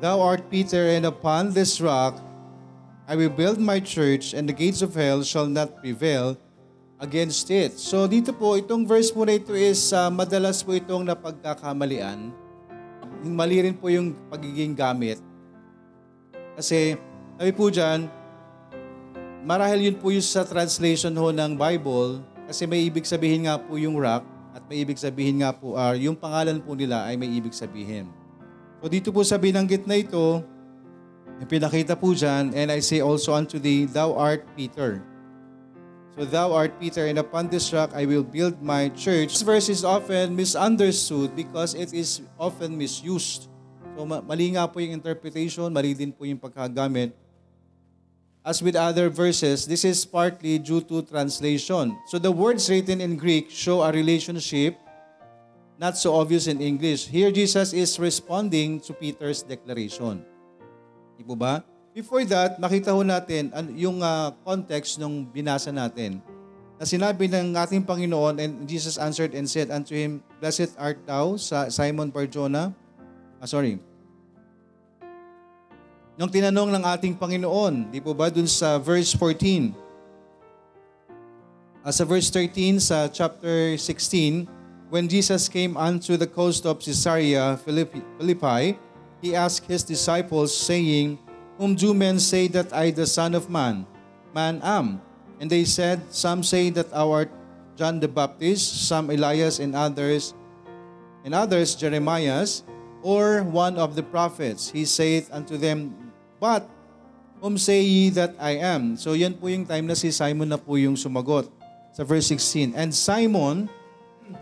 Thou 0.00 0.24
art 0.24 0.48
Peter, 0.48 0.88
and 0.88 1.04
upon 1.04 1.52
this 1.52 1.84
rock 1.84 2.16
I 3.04 3.12
will 3.12 3.28
build 3.28 3.60
my 3.60 3.76
church, 3.76 4.32
and 4.32 4.48
the 4.48 4.56
gates 4.56 4.80
of 4.80 4.96
hell 4.96 5.20
shall 5.20 5.44
not 5.44 5.84
prevail 5.84 6.40
against 6.98 7.46
it. 7.48 7.78
So 7.78 8.10
dito 8.10 8.34
po, 8.34 8.58
itong 8.58 8.84
verse 8.84 9.14
po 9.14 9.22
na 9.22 9.38
ito 9.38 9.54
is 9.54 9.94
uh, 9.94 10.10
madalas 10.10 10.60
po 10.62 10.74
itong 10.74 11.06
napagkakamalian. 11.06 12.34
Mali 13.22 13.62
rin 13.62 13.74
po 13.74 13.90
yung 13.90 14.14
pagiging 14.30 14.74
gamit. 14.78 15.18
Kasi, 16.58 16.98
sabi 17.38 17.54
po 17.54 17.70
dyan, 17.70 18.10
marahil 19.46 19.90
yun 19.90 19.96
po 19.98 20.10
yung 20.10 20.22
sa 20.22 20.42
translation 20.42 21.14
ho 21.14 21.30
ng 21.30 21.54
Bible, 21.54 22.22
kasi 22.50 22.66
may 22.66 22.82
ibig 22.86 23.06
sabihin 23.06 23.46
nga 23.46 23.58
po 23.58 23.78
yung 23.78 23.94
rock, 23.94 24.26
at 24.54 24.62
may 24.66 24.82
ibig 24.82 24.98
sabihin 24.98 25.42
nga 25.42 25.54
po, 25.54 25.78
uh, 25.78 25.94
yung 25.94 26.18
pangalan 26.18 26.58
po 26.58 26.74
nila 26.74 27.06
ay 27.06 27.14
may 27.14 27.30
ibig 27.30 27.54
sabihin. 27.54 28.10
So 28.82 28.90
dito 28.90 29.14
po 29.14 29.22
sa 29.22 29.38
binanggit 29.38 29.86
na 29.86 29.98
ito, 29.98 30.42
yung 31.38 31.50
pinakita 31.50 31.94
po 31.94 32.10
dyan, 32.10 32.50
and 32.50 32.74
I 32.74 32.82
say 32.82 32.98
also 32.98 33.34
unto 33.34 33.62
thee, 33.62 33.86
thou 33.86 34.18
art 34.18 34.42
Peter. 34.58 34.98
So 36.18 36.26
thou 36.26 36.50
art 36.50 36.74
Peter, 36.82 37.06
and 37.06 37.22
upon 37.22 37.46
this 37.46 37.70
rock 37.70 37.94
I 37.94 38.02
will 38.02 38.26
build 38.26 38.58
my 38.58 38.90
church. 38.90 39.38
This 39.38 39.46
verse 39.46 39.70
is 39.70 39.86
often 39.86 40.34
misunderstood 40.34 41.38
because 41.38 41.78
it 41.78 41.94
is 41.94 42.26
often 42.34 42.74
misused. 42.74 43.46
So 43.94 44.02
ma- 44.02 44.18
mali 44.26 44.58
nga 44.58 44.66
po 44.66 44.82
yung 44.82 44.98
interpretation, 44.98 45.70
mali 45.70 45.94
din 45.94 46.10
po 46.10 46.26
yung 46.26 46.42
pagkagamit. 46.42 47.14
As 48.42 48.58
with 48.58 48.74
other 48.74 49.06
verses, 49.14 49.62
this 49.62 49.86
is 49.86 50.02
partly 50.02 50.58
due 50.58 50.82
to 50.90 51.06
translation. 51.06 51.94
So 52.10 52.18
the 52.18 52.34
words 52.34 52.66
written 52.66 52.98
in 52.98 53.14
Greek 53.14 53.46
show 53.46 53.86
a 53.86 53.94
relationship 53.94 54.74
not 55.78 55.94
so 55.94 56.18
obvious 56.18 56.50
in 56.50 56.58
English. 56.58 57.06
Here 57.06 57.30
Jesus 57.30 57.70
is 57.70 57.94
responding 58.02 58.82
to 58.82 58.90
Peter's 58.90 59.46
declaration. 59.46 60.26
Di 61.14 61.22
po 61.22 61.38
ba? 61.38 61.62
Before 61.98 62.22
that, 62.30 62.62
makita 62.62 62.94
ho 62.94 63.02
natin 63.02 63.50
yung 63.74 63.98
uh, 63.98 64.30
context 64.46 65.02
nung 65.02 65.26
binasa 65.26 65.74
natin. 65.74 66.22
Na 66.78 66.86
sinabi 66.86 67.26
ng 67.26 67.58
ating 67.58 67.82
Panginoon, 67.82 68.38
and 68.38 68.62
Jesus 68.70 68.94
answered 68.94 69.34
and 69.34 69.50
said 69.50 69.66
unto 69.66 69.98
him, 69.98 70.22
Blessed 70.38 70.78
art 70.78 71.02
thou, 71.02 71.34
Simon 71.74 72.14
Barjona. 72.14 72.70
Ah, 73.42 73.50
sorry. 73.50 73.82
Nung 76.14 76.30
tinanong 76.30 76.70
ng 76.78 76.86
ating 76.86 77.18
Panginoon, 77.18 77.90
di 77.90 77.98
po 77.98 78.14
ba, 78.14 78.30
dun 78.30 78.46
sa 78.46 78.78
verse 78.78 79.10
14, 79.18 79.74
Ah, 81.82 81.90
sa 81.90 82.06
verse 82.06 82.30
13 82.30 82.78
sa 82.78 83.10
chapter 83.10 83.74
16, 83.74 84.46
when 84.86 85.10
Jesus 85.10 85.50
came 85.50 85.74
unto 85.74 86.14
the 86.14 86.30
coast 86.30 86.62
of 86.62 86.78
Caesarea 86.78 87.58
Philippi, 87.58 88.78
he 89.18 89.34
asked 89.34 89.66
his 89.66 89.82
disciples, 89.82 90.54
saying, 90.54 91.18
Whom 91.58 91.74
do 91.74 91.90
men 91.90 92.22
say 92.22 92.46
that 92.54 92.70
I, 92.70 92.94
the 92.94 93.06
Son 93.06 93.34
of 93.34 93.50
Man, 93.50 93.82
man 94.30 94.62
am? 94.62 95.02
And 95.42 95.50
they 95.50 95.66
said, 95.66 96.06
Some 96.14 96.46
say 96.46 96.70
that 96.70 96.86
art 96.94 97.34
John 97.74 97.98
the 97.98 98.06
Baptist, 98.10 98.86
some 98.86 99.10
Elias, 99.10 99.58
and 99.58 99.74
others, 99.74 100.34
and 101.26 101.34
others 101.34 101.74
Jeremias, 101.74 102.62
or 103.02 103.42
one 103.42 103.78
of 103.78 103.94
the 103.94 104.02
prophets. 104.02 104.70
He 104.70 104.86
saith 104.86 105.30
unto 105.34 105.58
them, 105.58 105.94
But 106.38 106.66
whom 107.42 107.58
say 107.58 107.82
ye 107.82 108.10
that 108.14 108.34
I 108.38 108.58
am? 108.58 108.98
So 108.98 109.14
yan 109.14 109.38
po 109.38 109.46
yung 109.50 109.66
time 109.66 109.86
na 109.86 109.94
si 109.94 110.10
Simon 110.10 110.50
na 110.50 110.58
po 110.58 110.74
yung 110.74 110.98
sumagot 110.98 111.50
sa 111.94 112.02
verse 112.02 112.30
16. 112.30 112.74
And 112.74 112.90
Simon, 112.90 113.70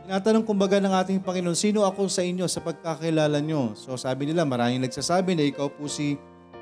tinatanong 0.09 0.45
kumbaga 0.45 0.81
ng 0.81 0.93
ating 0.93 1.21
Panginoon, 1.21 1.57
sino 1.57 1.85
ako 1.85 2.09
sa 2.09 2.25
inyo 2.25 2.49
sa 2.49 2.65
pagkakilala 2.65 3.41
nyo? 3.41 3.77
So 3.77 3.97
sabi 4.01 4.29
nila, 4.29 4.49
maraming 4.49 4.85
nagsasabi 4.85 5.37
na 5.37 5.45
ikaw 5.45 5.69
po 5.69 5.89
si 5.89 6.17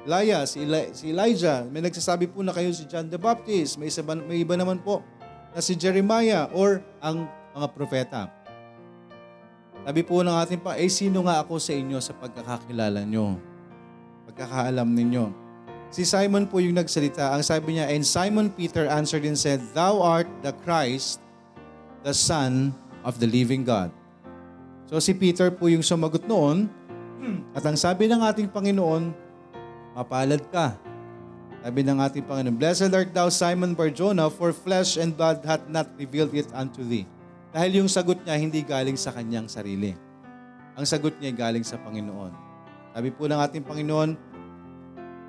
Elias, 0.05 0.53
si, 0.53 0.61
Eli- 0.61 0.93
si 0.93 1.11
Elijah. 1.11 1.65
May 1.65 1.81
nagsasabi 1.81 2.29
po 2.29 2.45
na 2.45 2.53
kayo 2.53 2.69
si 2.77 2.85
John 2.85 3.09
the 3.09 3.17
Baptist. 3.17 3.81
May, 3.81 3.89
ba- 3.89 4.21
may 4.21 4.45
iba 4.45 4.55
naman 4.55 4.85
po 4.85 5.01
na 5.57 5.65
si 5.65 5.73
Jeremiah 5.73 6.53
or 6.53 6.85
ang 7.01 7.25
mga 7.57 7.69
propeta. 7.73 8.23
Sabi 9.85 10.01
po 10.05 10.21
ng 10.21 10.33
ating 10.33 10.61
pa, 10.61 10.77
eh 10.77 10.89
sino 10.93 11.25
nga 11.25 11.41
ako 11.41 11.57
sa 11.57 11.73
inyo 11.73 12.01
sa 12.05 12.13
pagkakakilala 12.17 13.05
nyo? 13.05 13.37
Pagkakaalam 14.29 14.89
ninyo. 14.93 15.25
Si 15.89 16.05
Simon 16.05 16.49
po 16.49 16.61
yung 16.61 16.77
nagsalita. 16.77 17.33
Ang 17.33 17.45
sabi 17.45 17.77
niya, 17.77 17.89
And 17.89 18.05
Simon 18.05 18.53
Peter 18.53 18.85
answered 18.89 19.25
and 19.25 19.39
said, 19.39 19.61
Thou 19.73 20.05
art 20.05 20.29
the 20.45 20.53
Christ, 20.65 21.21
the 22.05 22.13
Son 22.13 22.77
of 23.05 23.21
the 23.21 23.29
living 23.29 23.65
God. 23.65 23.89
So 24.85 25.01
si 25.01 25.17
Peter 25.17 25.49
po 25.49 25.69
yung 25.73 25.85
sumagot 25.85 26.29
noon. 26.29 26.69
At 27.57 27.65
ang 27.65 27.77
sabi 27.79 28.05
ng 28.11 28.21
ating 28.21 28.53
Panginoon, 28.53 29.24
mapalad 29.95 30.43
ka. 30.51 30.75
Sabi 31.65 31.81
ng 31.81 31.97
ating 31.97 32.29
Panginoon, 32.29 32.61
Blessed 32.61 32.93
art 32.93 33.15
thou, 33.17 33.33
Simon 33.33 33.73
Barjona, 33.73 34.29
for 34.29 34.53
flesh 34.53 35.01
and 35.01 35.17
blood 35.17 35.41
hath 35.49 35.65
not 35.65 35.89
revealed 35.97 36.35
it 36.37 36.51
unto 36.53 36.85
thee. 36.85 37.09
Dahil 37.57 37.81
yung 37.81 37.89
sagot 37.89 38.21
niya 38.21 38.37
hindi 38.37 38.61
galing 38.61 39.01
sa 39.01 39.15
kanyang 39.15 39.49
sarili. 39.49 39.97
Ang 40.77 40.85
sagot 40.85 41.17
niya 41.23 41.33
galing 41.33 41.65
sa 41.65 41.81
Panginoon. 41.81 42.35
Sabi 42.93 43.09
po 43.15 43.25
ng 43.31 43.41
ating 43.41 43.65
Panginoon, 43.65 44.19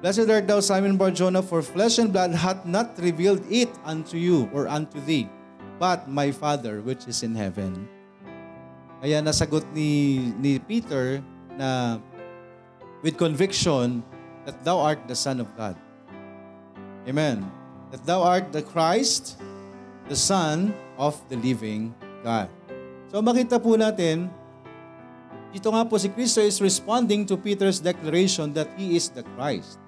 Blessed 0.04 0.28
art 0.28 0.44
thou, 0.44 0.60
Simon 0.60 1.00
Barjona, 1.00 1.40
for 1.40 1.64
flesh 1.64 2.04
and 2.04 2.12
blood 2.12 2.36
hath 2.36 2.68
not 2.68 3.00
revealed 3.00 3.42
it 3.48 3.72
unto 3.88 4.20
you 4.20 4.52
or 4.52 4.68
unto 4.68 5.00
thee, 5.08 5.32
but 5.80 6.12
my 6.12 6.36
Father 6.36 6.84
which 6.84 7.08
is 7.08 7.24
in 7.24 7.32
heaven. 7.32 7.88
Kaya 9.00 9.24
nasagot 9.24 9.64
ni, 9.72 10.20
ni 10.36 10.60
Peter 10.60 11.24
na 11.56 12.02
with 13.06 13.16
conviction 13.16 14.04
that 14.46 14.62
thou 14.64 14.78
art 14.80 15.02
the 15.10 15.18
Son 15.18 15.42
of 15.42 15.50
God. 15.58 15.76
Amen. 17.10 17.46
That 17.92 18.06
thou 18.06 18.22
art 18.22 18.54
the 18.54 18.62
Christ, 18.62 19.42
the 20.10 20.16
Son 20.18 20.74
of 20.98 21.18
the 21.30 21.38
living 21.38 21.94
God. 22.22 22.50
So 23.10 23.22
makita 23.22 23.62
po 23.62 23.78
natin, 23.78 24.30
dito 25.54 25.70
nga 25.74 25.86
po 25.86 25.98
si 25.98 26.10
Kristo 26.10 26.42
is 26.42 26.62
responding 26.62 27.26
to 27.26 27.38
Peter's 27.38 27.82
declaration 27.82 28.54
that 28.54 28.70
he 28.78 28.98
is 28.98 29.10
the 29.14 29.26
Christ. 29.38 29.82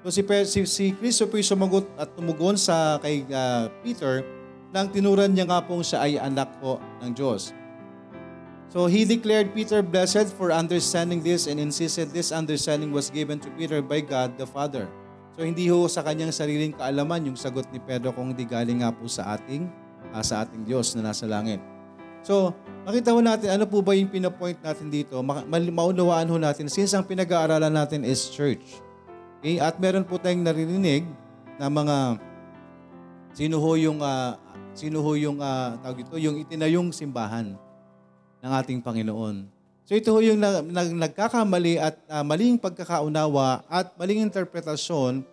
So 0.00 0.08
si, 0.08 0.24
si, 0.48 0.60
si 0.64 0.84
Kristo 0.96 1.28
po 1.28 1.36
sumagot 1.38 1.84
at 2.00 2.08
tumugon 2.16 2.56
sa 2.56 2.96
kay 3.02 3.26
ah, 3.30 3.68
Peter 3.84 4.24
nang 4.70 4.86
tinuran 4.88 5.34
niya 5.34 5.50
nga 5.50 5.60
pong 5.60 5.82
siya 5.82 6.06
ay 6.06 6.14
anak 6.16 6.48
po 6.62 6.78
ng 7.02 7.10
Diyos. 7.10 7.52
So 8.70 8.86
he 8.86 9.02
declared 9.02 9.50
Peter 9.50 9.82
blessed 9.82 10.30
for 10.38 10.54
understanding 10.54 11.26
this 11.26 11.50
and 11.50 11.58
insisted 11.58 12.14
this 12.14 12.30
understanding 12.30 12.94
was 12.94 13.10
given 13.10 13.42
to 13.42 13.50
Peter 13.58 13.82
by 13.82 13.98
God 13.98 14.38
the 14.38 14.46
Father. 14.46 14.86
So 15.34 15.42
hindi 15.42 15.66
ho 15.66 15.90
sa 15.90 16.06
kanyang 16.06 16.30
sariling 16.30 16.78
kaalaman 16.78 17.26
yung 17.26 17.34
sagot 17.34 17.66
ni 17.74 17.82
Pedro 17.82 18.14
kung 18.14 18.30
hindi 18.30 18.46
galing 18.46 18.86
nga 18.86 18.94
po 18.94 19.10
sa 19.10 19.34
ating 19.34 19.66
ah, 20.14 20.22
sa 20.22 20.46
ating 20.46 20.62
Diyos 20.62 20.94
na 20.94 21.10
nasa 21.10 21.26
langit. 21.26 21.58
So, 22.22 22.54
makita 22.86 23.10
ho 23.10 23.18
natin 23.18 23.58
ano 23.58 23.64
po 23.66 23.82
ba 23.82 23.96
yung 23.96 24.12
pinapoint 24.12 24.62
natin 24.62 24.86
dito. 24.86 25.18
Ma- 25.24 25.42
ma- 25.42 25.72
maunawaan 25.82 26.30
ho 26.30 26.36
natin 26.38 26.70
since 26.70 26.94
ang 26.94 27.02
pinag-aaralan 27.02 27.72
natin 27.72 28.06
is 28.06 28.30
church. 28.30 28.62
Okay? 29.40 29.58
At 29.58 29.82
meron 29.82 30.06
po 30.06 30.20
tayong 30.20 30.46
naririnig 30.46 31.08
na 31.58 31.66
mga 31.66 32.22
sino 33.34 33.58
ho 33.58 33.70
yung 33.74 33.98
ah, 33.98 34.38
sino 34.78 35.02
ho 35.02 35.10
yung 35.18 35.42
ah, 35.42 35.74
tawag 35.82 36.06
ito, 36.06 36.14
yung 36.22 36.38
itinayong 36.38 36.94
simbahan 36.94 37.58
ng 38.40 38.50
ating 38.50 38.80
Panginoon. 38.80 39.44
So 39.84 39.98
ito 39.98 40.14
yung 40.22 40.38
nag, 40.38 40.70
nag- 40.70 40.98
nagkakamali 41.10 41.80
at 41.82 41.98
ah, 42.06 42.22
maling 42.22 42.56
pagkakaunawa 42.56 43.66
at 43.66 43.90
maling 43.98 44.22
interpretasyon 44.22 45.26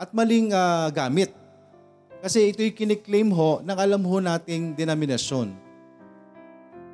at 0.00 0.10
maling 0.16 0.50
ah, 0.50 0.88
gamit. 0.88 1.30
Kasi 2.22 2.54
ito 2.54 2.62
yung 2.62 2.78
kiniklaim 2.78 3.30
ho 3.34 3.60
ng 3.60 3.78
alam 3.78 4.02
ho 4.02 4.16
nating 4.22 4.78
denominasyon 4.78 5.52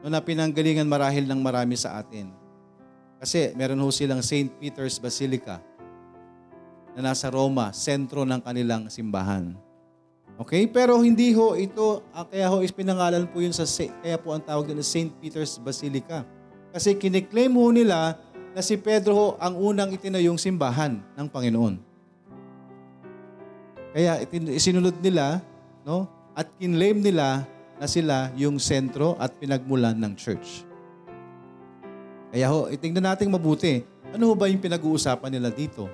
no, 0.03 0.09
na 0.09 0.25
pinanggalingan 0.25 0.89
marahil 0.89 1.29
ng 1.29 1.39
marami 1.39 1.77
sa 1.77 2.01
atin. 2.01 2.33
Kasi 3.19 3.53
meron 3.55 3.83
ho 3.83 3.89
silang 3.93 4.25
St. 4.25 4.49
Peter's 4.59 4.97
Basilica 4.97 5.63
na 6.99 7.15
nasa 7.15 7.31
Roma, 7.31 7.71
sentro 7.71 8.27
ng 8.27 8.43
kanilang 8.43 8.91
simbahan. 8.91 9.55
Okay? 10.39 10.71
Pero 10.71 11.03
hindi 11.03 11.35
ho 11.35 11.59
ito, 11.59 12.01
ah, 12.15 12.23
kaya 12.23 12.47
ho 12.47 12.63
is 12.63 12.71
pinangalan 12.71 13.27
po 13.27 13.43
yun 13.43 13.51
sa, 13.51 13.67
kaya 13.99 14.15
po 14.15 14.31
ang 14.31 14.43
tawag 14.43 14.71
na 14.71 14.87
St. 14.87 15.11
Peter's 15.19 15.59
Basilica. 15.59 16.23
Kasi 16.71 16.95
kiniklaim 16.95 17.51
ho 17.59 17.75
nila 17.75 18.15
na 18.55 18.63
si 18.63 18.79
Pedro 18.79 19.13
ho 19.13 19.27
ang 19.43 19.59
unang 19.59 19.91
itinayong 19.91 20.39
simbahan 20.39 21.03
ng 21.19 21.27
Panginoon. 21.27 21.75
Kaya 23.91 24.23
isinunod 24.55 25.03
nila, 25.03 25.43
no? 25.83 26.07
At 26.39 26.47
kinlaim 26.55 27.03
nila 27.03 27.43
na 27.83 27.87
sila 27.91 28.31
yung 28.39 28.63
sentro 28.63 29.19
at 29.19 29.35
pinagmulan 29.43 29.99
ng 29.99 30.15
church. 30.15 30.63
Kaya 32.31 32.47
ho, 32.53 32.71
itingnan 32.71 33.11
natin 33.11 33.33
mabuti. 33.33 33.83
Ano 34.15 34.31
ho 34.31 34.35
ba 34.39 34.47
yung 34.47 34.63
pinag-uusapan 34.63 35.35
nila 35.35 35.51
dito? 35.51 35.89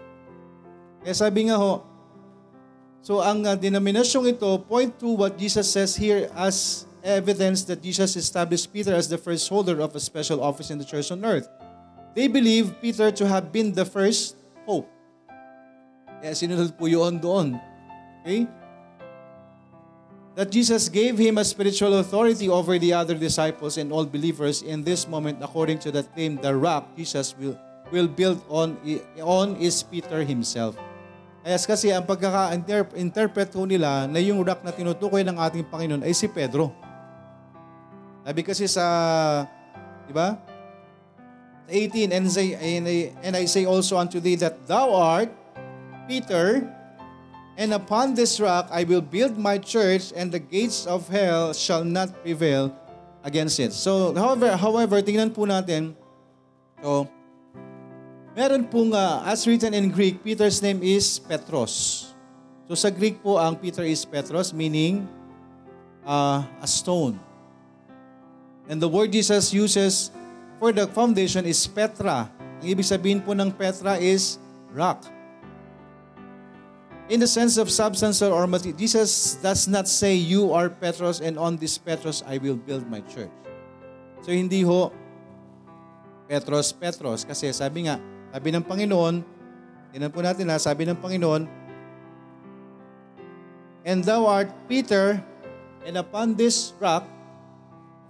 Kaya 1.00 1.14
sabi 1.14 1.48
nga 1.48 1.56
ho, 1.56 1.93
so 3.04 3.20
ang 3.20 3.44
uh, 3.44 3.52
denominasyong 3.52 4.32
ito 4.32 4.48
point 4.64 4.96
to 4.96 5.12
what 5.12 5.36
Jesus 5.36 5.68
says 5.68 5.92
here 5.92 6.32
as 6.32 6.88
evidence 7.04 7.60
that 7.68 7.84
Jesus 7.84 8.16
established 8.16 8.72
Peter 8.72 8.96
as 8.96 9.12
the 9.12 9.20
first 9.20 9.44
holder 9.52 9.76
of 9.84 9.92
a 9.92 10.00
special 10.00 10.40
office 10.40 10.72
in 10.72 10.80
the 10.80 10.88
church 10.88 11.12
on 11.12 11.20
earth. 11.20 11.44
They 12.16 12.32
believe 12.32 12.80
Peter 12.80 13.12
to 13.12 13.28
have 13.28 13.52
been 13.52 13.76
the 13.76 13.84
first 13.84 14.40
hope. 14.64 14.88
Kaya 16.24 16.32
sinunod 16.32 16.72
po 16.80 16.88
yun 16.88 17.20
doon. 17.20 17.60
Okay? 18.24 18.48
That 20.32 20.48
Jesus 20.48 20.88
gave 20.88 21.20
him 21.20 21.36
a 21.36 21.44
spiritual 21.44 22.00
authority 22.00 22.48
over 22.48 22.80
the 22.80 22.96
other 22.96 23.14
disciples 23.14 23.76
and 23.76 23.92
all 23.92 24.08
believers 24.08 24.64
in 24.64 24.80
this 24.80 25.04
moment 25.04 25.44
according 25.44 25.84
to 25.84 25.92
that 25.92 26.08
claim, 26.16 26.40
the 26.40 26.56
rock 26.56 26.88
Jesus 26.96 27.36
will 27.36 27.60
will 27.92 28.08
build 28.08 28.40
on 28.48 28.80
on 29.20 29.60
is 29.60 29.84
Peter 29.84 30.24
himself. 30.24 30.72
Kaya 31.44 31.60
kasi 31.60 31.92
ang 31.92 32.08
pagkaka-interpret 32.08 33.52
ho 33.52 33.68
nila 33.68 34.08
na 34.08 34.16
yung 34.16 34.40
rock 34.40 34.64
na 34.64 34.72
tinutukoy 34.72 35.20
ng 35.20 35.36
ating 35.36 35.68
Panginoon 35.68 36.00
ay 36.00 36.16
si 36.16 36.24
Pedro. 36.24 36.72
Sabi 38.24 38.40
kasi 38.40 38.64
sa, 38.64 38.84
di 40.08 40.16
ba? 40.16 40.40
Sa 41.68 41.72
18, 41.72 42.16
and, 42.16 42.26
say, 42.32 42.56
and 42.56 43.36
I 43.36 43.44
say 43.44 43.68
also 43.68 44.00
unto 44.00 44.24
thee 44.24 44.40
that 44.40 44.64
thou 44.64 44.96
art 44.96 45.28
Peter, 46.08 46.64
and 47.60 47.76
upon 47.76 48.16
this 48.16 48.40
rock 48.40 48.72
I 48.72 48.88
will 48.88 49.04
build 49.04 49.36
my 49.36 49.60
church, 49.60 50.16
and 50.16 50.32
the 50.32 50.40
gates 50.40 50.88
of 50.88 51.12
hell 51.12 51.52
shall 51.52 51.84
not 51.84 52.24
prevail 52.24 52.72
against 53.20 53.60
it. 53.60 53.76
So, 53.76 54.16
however, 54.16 54.56
however 54.56 55.04
tingnan 55.04 55.36
po 55.36 55.44
natin, 55.44 55.92
so, 56.80 57.04
meron 58.34 58.66
pong, 58.66 58.92
uh, 58.92 59.22
as 59.24 59.46
written 59.46 59.72
in 59.72 59.90
Greek, 59.94 60.22
Peter's 60.22 60.60
name 60.60 60.82
is 60.82 61.18
Petros. 61.22 62.10
So, 62.66 62.74
sa 62.74 62.90
Greek 62.90 63.22
po, 63.22 63.38
ang 63.38 63.54
Peter 63.56 63.86
is 63.86 64.02
Petros, 64.02 64.50
meaning 64.50 65.06
uh, 66.02 66.42
a 66.60 66.68
stone. 66.68 67.18
And 68.68 68.80
the 68.82 68.88
word 68.88 69.12
Jesus 69.12 69.52
uses 69.52 70.10
for 70.58 70.72
the 70.72 70.88
foundation 70.88 71.44
is 71.44 71.60
Petra. 71.68 72.32
Ang 72.64 72.66
ibig 72.66 72.88
sabihin 72.88 73.20
po 73.20 73.36
ng 73.36 73.52
Petra 73.52 74.00
is 74.00 74.40
rock. 74.72 75.04
In 77.12 77.20
the 77.20 77.28
sense 77.28 77.60
of 77.60 77.68
substance 77.68 78.24
or 78.24 78.48
material, 78.48 78.80
Jesus 78.80 79.36
does 79.44 79.68
not 79.68 79.84
say, 79.84 80.16
you 80.16 80.56
are 80.56 80.72
Petros 80.72 81.20
and 81.20 81.36
on 81.36 81.60
this 81.60 81.76
Petros 81.76 82.24
I 82.24 82.40
will 82.40 82.56
build 82.56 82.88
my 82.88 83.04
church. 83.04 83.28
So 84.24 84.32
hindi 84.32 84.64
ho 84.64 84.88
Petros, 86.24 86.72
Petros. 86.72 87.28
Kasi 87.28 87.52
sabi 87.52 87.84
nga, 87.84 88.00
sabi 88.34 88.50
ng 88.50 88.66
Panginoon, 88.66 89.22
tinan 89.94 90.10
po 90.10 90.18
natin 90.18 90.50
ha, 90.50 90.58
sabi 90.58 90.82
ng 90.82 90.98
Panginoon, 90.98 91.46
And 93.86 94.02
thou 94.02 94.26
art 94.26 94.50
Peter, 94.66 95.22
and 95.86 95.94
upon 95.94 96.34
this 96.34 96.74
rock, 96.82 97.06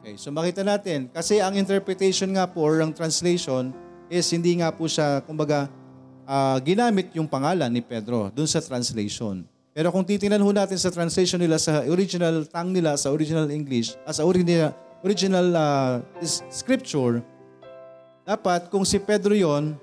Okay, 0.04 0.20
so 0.20 0.28
makita 0.28 0.60
natin, 0.60 1.08
kasi 1.08 1.40
ang 1.40 1.56
interpretation 1.56 2.28
nga 2.36 2.44
po 2.44 2.60
or 2.68 2.76
ang 2.80 2.92
translation 2.92 3.72
is 4.12 4.28
hindi 4.32 4.60
nga 4.60 4.68
po 4.68 4.84
siya, 4.84 5.24
kumbaga, 5.24 5.68
ah, 6.28 6.60
ginamit 6.60 7.08
yung 7.16 7.24
pangalan 7.24 7.72
ni 7.72 7.80
Pedro 7.80 8.28
dun 8.28 8.44
sa 8.44 8.60
translation. 8.60 9.44
Pero 9.72 9.88
kung 9.88 10.04
titingnan 10.04 10.44
ho 10.44 10.52
natin 10.52 10.76
sa 10.76 10.92
translation 10.92 11.40
nila 11.40 11.56
sa 11.56 11.84
original 11.88 12.44
tongue 12.48 12.72
nila, 12.76 13.00
sa 13.00 13.12
original 13.12 13.48
English, 13.48 13.96
as 14.04 14.20
sa 14.20 14.28
original, 14.28 14.76
original 15.00 15.48
is- 16.20 16.44
scripture, 16.52 17.24
dapat 18.28 18.68
kung 18.68 18.84
si 18.84 19.00
Pedro 19.00 19.32
yon, 19.32 19.76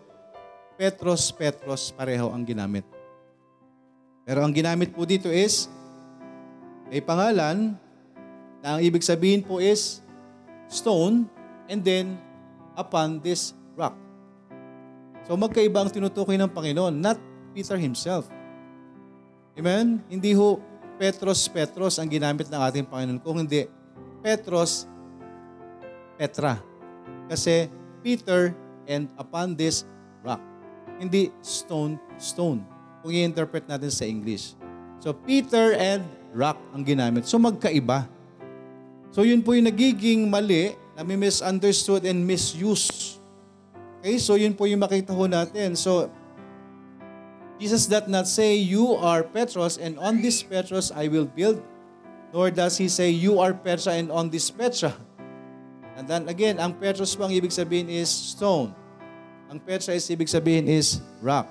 Petros, 0.82 1.30
Petros, 1.30 1.94
pareho 1.94 2.34
ang 2.34 2.42
ginamit. 2.42 2.82
Pero 4.26 4.42
ang 4.42 4.50
ginamit 4.50 4.90
po 4.90 5.06
dito 5.06 5.30
is, 5.30 5.70
may 6.90 7.06
pangalan, 7.06 7.78
na 8.66 8.68
ang 8.74 8.82
ibig 8.82 9.06
sabihin 9.06 9.46
po 9.46 9.62
is, 9.62 10.02
stone, 10.66 11.30
and 11.70 11.86
then 11.86 12.18
upon 12.74 13.22
this 13.22 13.54
rock. 13.78 13.94
So 15.30 15.38
magkaiba 15.38 15.86
ang 15.86 15.94
tinutukoy 15.94 16.42
ng 16.42 16.50
Panginoon, 16.50 16.98
not 16.98 17.22
Peter 17.54 17.78
himself. 17.78 18.26
Amen? 19.54 20.02
Hindi 20.10 20.34
ho 20.34 20.58
Petros, 20.98 21.46
Petros 21.46 22.02
ang 22.02 22.10
ginamit 22.10 22.50
ng 22.50 22.58
ating 22.58 22.90
Panginoon. 22.90 23.22
Kung 23.22 23.38
hindi, 23.38 23.70
Petros, 24.26 24.90
Petra. 26.18 26.58
Kasi 27.30 27.70
Peter 28.02 28.58
and 28.90 29.14
upon 29.22 29.54
this 29.54 29.86
rock. 30.26 30.51
Hindi 31.02 31.34
stone, 31.42 31.98
stone. 32.22 32.62
Kung 33.02 33.10
i-interpret 33.10 33.66
natin 33.66 33.90
sa 33.90 34.06
English. 34.06 34.54
So 35.02 35.18
Peter 35.18 35.74
and 35.74 36.06
rock 36.38 36.62
ang 36.78 36.86
ginamit. 36.86 37.26
So 37.26 37.42
magkaiba. 37.42 38.06
So 39.10 39.26
yun 39.26 39.42
po 39.42 39.58
yung 39.58 39.66
nagiging 39.66 40.30
mali 40.30 40.78
na 40.94 41.02
misunderstood 41.02 42.06
and 42.06 42.22
misused. 42.22 43.18
Okay, 44.02 44.18
so 44.18 44.34
yun 44.34 44.54
po 44.58 44.66
yung 44.66 44.82
makita 44.82 45.14
ho 45.14 45.30
natin. 45.30 45.78
So, 45.78 46.10
Jesus 47.62 47.86
does 47.86 48.10
not 48.10 48.26
say, 48.26 48.58
you 48.58 48.98
are 48.98 49.22
Petros 49.22 49.78
and 49.78 50.02
on 50.02 50.18
this 50.26 50.42
Petros 50.42 50.90
I 50.90 51.06
will 51.06 51.30
build. 51.30 51.62
Nor 52.34 52.50
does 52.50 52.82
He 52.82 52.90
say, 52.90 53.14
you 53.14 53.38
are 53.38 53.54
Petra 53.54 54.02
and 54.02 54.10
on 54.10 54.34
this 54.34 54.50
Petra. 54.50 54.98
And 55.94 56.10
then 56.10 56.26
again, 56.26 56.58
ang 56.58 56.82
Petros 56.82 57.14
po 57.14 57.30
ang 57.30 57.34
ibig 57.34 57.54
sabihin 57.54 57.94
is 57.94 58.10
stone. 58.10 58.74
Ang 59.52 59.60
Petra 59.60 59.92
is 59.92 60.08
ibig 60.08 60.32
sabihin 60.32 60.64
is 60.64 61.04
rock. 61.20 61.44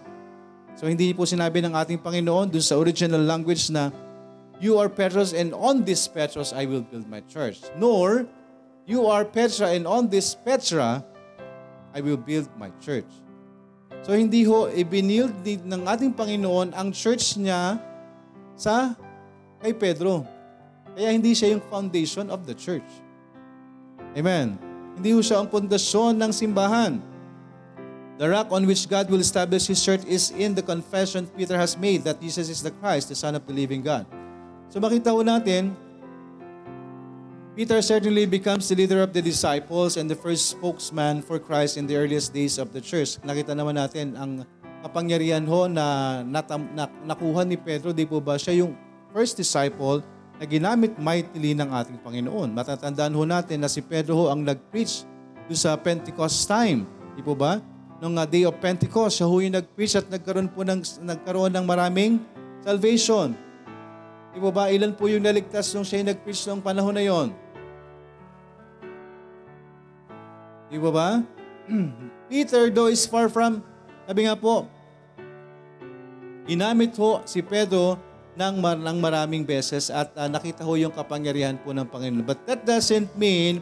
So 0.72 0.88
hindi 0.88 1.12
po 1.12 1.28
sinabi 1.28 1.60
ng 1.60 1.76
ating 1.76 2.00
Panginoon 2.00 2.48
dun 2.48 2.64
sa 2.64 2.80
original 2.80 3.20
language 3.20 3.68
na 3.68 3.92
You 4.56 4.80
are 4.80 4.88
Petros 4.88 5.36
and 5.36 5.52
on 5.52 5.84
this 5.84 6.08
Petros 6.08 6.56
I 6.56 6.64
will 6.64 6.80
build 6.80 7.04
my 7.12 7.20
church. 7.28 7.60
Nor, 7.76 8.24
You 8.88 9.04
are 9.04 9.28
Petra 9.28 9.76
and 9.76 9.84
on 9.84 10.08
this 10.08 10.32
Petra 10.32 11.04
I 11.92 12.00
will 12.00 12.16
build 12.16 12.48
my 12.56 12.72
church. 12.80 13.08
So 14.00 14.16
hindi 14.16 14.48
ho 14.48 14.72
ibinild 14.72 15.36
ni- 15.44 15.60
ng 15.60 15.84
ating 15.84 16.16
Panginoon 16.16 16.72
ang 16.72 16.96
church 16.96 17.36
niya 17.36 17.76
sa 18.56 18.96
kay 19.60 19.76
Pedro. 19.76 20.24
Kaya 20.96 21.12
hindi 21.12 21.36
siya 21.36 21.52
yung 21.52 21.60
foundation 21.68 22.32
of 22.32 22.48
the 22.48 22.56
church. 22.56 22.88
Amen. 24.16 24.56
Hindi 24.96 25.12
ho 25.12 25.20
siya 25.20 25.44
ang 25.44 25.52
pundasyon 25.52 26.16
ng 26.16 26.32
simbahan. 26.32 27.09
The 28.20 28.28
rock 28.28 28.52
on 28.52 28.68
which 28.68 28.84
God 28.84 29.08
will 29.08 29.24
establish 29.24 29.64
His 29.64 29.80
church 29.80 30.04
is 30.04 30.28
in 30.36 30.52
the 30.52 30.60
confession 30.60 31.24
Peter 31.32 31.56
has 31.56 31.72
made 31.80 32.04
that 32.04 32.20
Jesus 32.20 32.52
is 32.52 32.60
the 32.60 32.68
Christ, 32.68 33.08
the 33.08 33.16
Son 33.16 33.32
of 33.32 33.48
the 33.48 33.56
living 33.56 33.80
God. 33.80 34.04
So 34.68 34.76
makita 34.76 35.08
ho 35.08 35.24
natin, 35.24 35.72
Peter 37.56 37.80
certainly 37.80 38.28
becomes 38.28 38.68
the 38.68 38.76
leader 38.76 39.00
of 39.00 39.16
the 39.16 39.24
disciples 39.24 39.96
and 39.96 40.04
the 40.04 40.12
first 40.12 40.52
spokesman 40.52 41.24
for 41.24 41.40
Christ 41.40 41.80
in 41.80 41.88
the 41.88 41.96
earliest 41.96 42.36
days 42.36 42.60
of 42.60 42.76
the 42.76 42.84
church. 42.84 43.16
Nakita 43.24 43.56
naman 43.56 43.80
natin 43.80 44.12
ang 44.12 44.44
kapangyarihan 44.84 45.48
ho 45.48 45.64
na, 45.64 46.20
natam, 46.20 46.68
na 46.76 46.92
nakuha 47.08 47.48
ni 47.48 47.56
Pedro, 47.56 47.96
di 47.96 48.04
po 48.04 48.20
ba 48.20 48.36
siya 48.36 48.52
yung 48.52 48.76
first 49.16 49.40
disciple 49.40 50.04
na 50.36 50.44
ginamit 50.44 50.92
mightily 51.00 51.56
ng 51.56 51.72
ating 51.72 51.96
Panginoon. 52.04 52.52
Matatandaan 52.52 53.16
ho 53.16 53.24
natin 53.24 53.64
na 53.64 53.68
si 53.72 53.80
Pedro 53.80 54.12
ho 54.12 54.24
ang 54.28 54.44
nag-preach 54.44 55.08
doon 55.48 55.56
sa 55.56 55.72
Pentecost 55.80 56.44
time. 56.44 56.84
Di 57.16 57.24
po 57.24 57.32
ba? 57.32 57.79
Nung 58.00 58.16
uh, 58.16 58.24
day 58.24 58.48
of 58.48 58.56
Pentecost, 58.56 59.20
siya 59.20 59.28
ho 59.28 59.36
yung 59.44 59.52
nag-preach 59.52 60.00
at 60.00 60.08
nagkaroon 60.08 60.48
po 60.48 60.64
ng, 60.64 60.80
nagkaroon 61.04 61.52
ng 61.52 61.64
maraming 61.68 62.16
salvation. 62.64 63.36
Di 64.32 64.40
po 64.40 64.48
ba? 64.48 64.72
Ilan 64.72 64.96
po 64.96 65.04
yung 65.04 65.20
naligtas 65.20 65.68
nung 65.76 65.84
siya 65.84 66.00
yung 66.00 66.10
nag-preach 66.16 66.48
noong 66.48 66.64
panahon 66.64 66.96
na 66.96 67.04
yon? 67.04 67.28
Di 70.72 70.80
ba 70.80 70.90
ba? 70.90 71.08
Peter, 72.32 72.72
though 72.72 72.88
is 72.88 73.04
far 73.04 73.28
from, 73.28 73.60
sabi 74.08 74.24
nga 74.24 74.38
po, 74.38 74.64
ginamit 76.48 76.96
ho 76.96 77.20
si 77.28 77.44
Pedro 77.44 78.00
ng, 78.32 78.54
mar- 78.62 78.80
ng 78.80 78.96
maraming 78.96 79.44
beses 79.44 79.92
at 79.92 80.08
ah, 80.16 80.30
nakita 80.30 80.64
ho 80.64 80.72
yung 80.78 80.94
kapangyarihan 80.94 81.60
po 81.60 81.76
ng 81.76 81.84
Panginoon. 81.84 82.24
But 82.24 82.48
that 82.48 82.64
doesn't 82.64 83.12
mean 83.18 83.60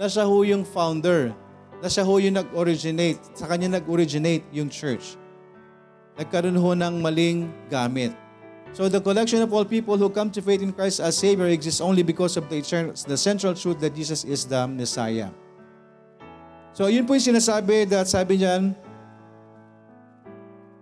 na 0.00 0.08
siya 0.08 0.24
ho 0.24 0.40
yung 0.46 0.64
founder, 0.64 1.36
na 1.80 1.88
siya 1.88 2.04
ho 2.04 2.16
yung 2.16 2.36
nag-originate, 2.36 3.20
sa 3.36 3.44
kanya 3.48 3.76
nag-originate 3.80 4.44
yung 4.52 4.72
church. 4.72 5.16
Nagkaroon 6.16 6.56
ho 6.56 6.72
ng 6.72 6.94
maling 7.04 7.52
gamit. 7.68 8.16
So 8.76 8.88
the 8.88 9.00
collection 9.00 9.40
of 9.40 9.52
all 9.52 9.64
people 9.64 9.96
who 9.96 10.12
come 10.12 10.28
to 10.32 10.40
faith 10.44 10.60
in 10.60 10.72
Christ 10.72 11.00
as 11.00 11.16
Savior 11.16 11.48
exists 11.48 11.80
only 11.80 12.04
because 12.04 12.36
of 12.36 12.48
the, 12.48 12.60
eternal, 12.60 12.92
the 12.92 13.16
central 13.16 13.56
truth 13.56 13.80
that 13.80 13.96
Jesus 13.96 14.24
is 14.24 14.44
the 14.44 14.68
Messiah. 14.68 15.32
So 16.76 16.92
yun 16.92 17.08
po 17.08 17.16
yung 17.16 17.36
sinasabi 17.36 17.88
that 17.88 18.04
sabi 18.04 18.44
niyan, 18.44 18.76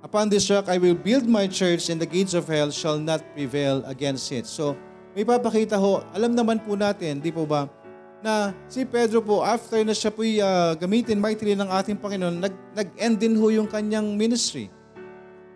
Upon 0.02 0.26
this 0.26 0.50
rock 0.50 0.66
I 0.66 0.78
will 0.78 0.98
build 0.98 1.26
my 1.30 1.46
church 1.46 1.86
and 1.86 2.02
the 2.02 2.06
gates 2.06 2.34
of 2.34 2.50
hell 2.50 2.74
shall 2.74 2.98
not 2.98 3.22
prevail 3.34 3.82
against 3.86 4.30
it. 4.34 4.46
So 4.46 4.74
may 5.14 5.22
papakita 5.22 5.78
ho, 5.78 6.02
alam 6.10 6.34
naman 6.34 6.66
po 6.66 6.74
natin, 6.74 7.22
di 7.22 7.30
po 7.30 7.46
ba, 7.46 7.70
na 8.24 8.56
si 8.72 8.88
Pedro 8.88 9.20
po, 9.20 9.44
after 9.44 9.84
na 9.84 9.92
siya 9.92 10.08
po'y 10.08 10.40
ah, 10.40 10.72
gamitin 10.80 11.20
mightily 11.20 11.52
ng 11.52 11.68
ating 11.68 12.00
Panginoon, 12.00 12.40
nag, 12.40 12.54
nag-end 12.72 13.20
din 13.20 13.36
ho 13.36 13.52
yung 13.52 13.68
kanyang 13.68 14.16
ministry. 14.16 14.72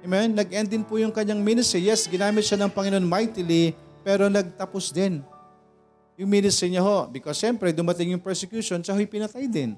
Amen? 0.04 0.36
Nag-end 0.36 0.68
din 0.68 0.84
po 0.84 1.00
yung 1.00 1.08
kanyang 1.08 1.40
ministry. 1.40 1.88
Yes, 1.88 2.04
ginamit 2.04 2.44
siya 2.44 2.60
ng 2.60 2.68
Panginoon 2.68 3.08
mightily, 3.08 3.72
pero 4.04 4.28
nagtapos 4.28 4.92
din 4.92 5.24
yung 6.20 6.28
ministry 6.28 6.68
niya 6.68 6.84
ho. 6.84 7.08
Because 7.08 7.40
siyempre, 7.40 7.72
dumating 7.72 8.12
yung 8.12 8.20
persecution, 8.20 8.84
siya 8.84 8.92
ho'y 8.92 9.08
pinatay 9.08 9.48
din. 9.48 9.72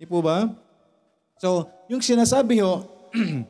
Di 0.00 0.08
po 0.08 0.24
ba? 0.24 0.48
So, 1.36 1.68
yung 1.84 2.00
sinasabi 2.00 2.64
ho, 2.64 2.80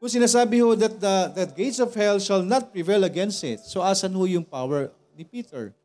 kung 0.00 0.08
sinasabi 0.08 0.64
ho 0.64 0.72
that 0.72 0.96
the 0.96 1.16
that 1.36 1.50
gates 1.52 1.78
of 1.78 1.92
hell 1.92 2.16
shall 2.16 2.40
not 2.40 2.72
prevail 2.72 3.04
against 3.04 3.44
it, 3.44 3.60
so 3.60 3.84
asan 3.84 4.16
ho 4.16 4.24
yung 4.24 4.42
power 4.42 4.88
ni 5.12 5.28
Peter? 5.28 5.76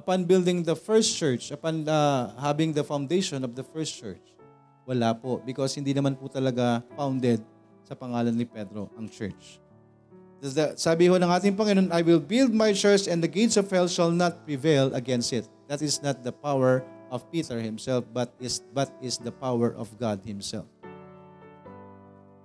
Upon 0.00 0.24
building 0.24 0.64
the 0.64 0.72
first 0.72 1.12
church, 1.20 1.52
upon 1.52 1.84
uh, 1.84 2.32
having 2.40 2.72
the 2.72 2.80
foundation 2.80 3.44
of 3.44 3.52
the 3.52 3.60
first 3.60 3.92
church, 4.00 4.24
wala 4.88 5.12
po. 5.12 5.44
Because 5.44 5.76
hindi 5.76 5.92
naman 5.92 6.16
po 6.16 6.24
talaga 6.32 6.80
founded 6.96 7.44
sa 7.84 7.92
pangalan 7.92 8.32
ni 8.32 8.48
Pedro 8.48 8.88
ang 8.96 9.12
church. 9.12 9.60
Sabi 10.80 11.12
ho 11.12 11.20
ng 11.20 11.28
ating 11.28 11.52
Panginoon, 11.52 11.92
I 11.92 12.00
will 12.00 12.16
build 12.16 12.48
my 12.56 12.72
church 12.72 13.04
and 13.12 13.20
the 13.20 13.28
gates 13.28 13.60
of 13.60 13.68
hell 13.68 13.84
shall 13.84 14.08
not 14.08 14.48
prevail 14.48 14.88
against 14.96 15.36
it. 15.36 15.44
That 15.68 15.84
is 15.84 16.00
not 16.00 16.24
the 16.24 16.32
power 16.32 16.80
of 17.12 17.28
Peter 17.28 17.60
himself, 17.60 18.08
but 18.08 18.32
is, 18.40 18.64
but 18.72 18.88
is 19.04 19.20
the 19.20 19.36
power 19.36 19.76
of 19.76 19.92
God 20.00 20.24
himself. 20.24 20.64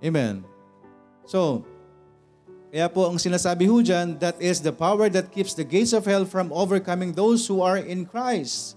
Amen. 0.04 0.44
So, 1.24 1.64
kaya 2.70 2.90
po 2.90 3.06
ang 3.06 3.16
sinasabi 3.16 3.70
ho 3.70 3.78
dyan, 3.78 4.18
that 4.18 4.34
is 4.42 4.58
the 4.58 4.74
power 4.74 5.06
that 5.06 5.30
keeps 5.30 5.54
the 5.54 5.62
gates 5.62 5.94
of 5.94 6.02
hell 6.02 6.26
from 6.26 6.50
overcoming 6.50 7.14
those 7.14 7.46
who 7.46 7.62
are 7.62 7.78
in 7.78 8.02
Christ. 8.02 8.74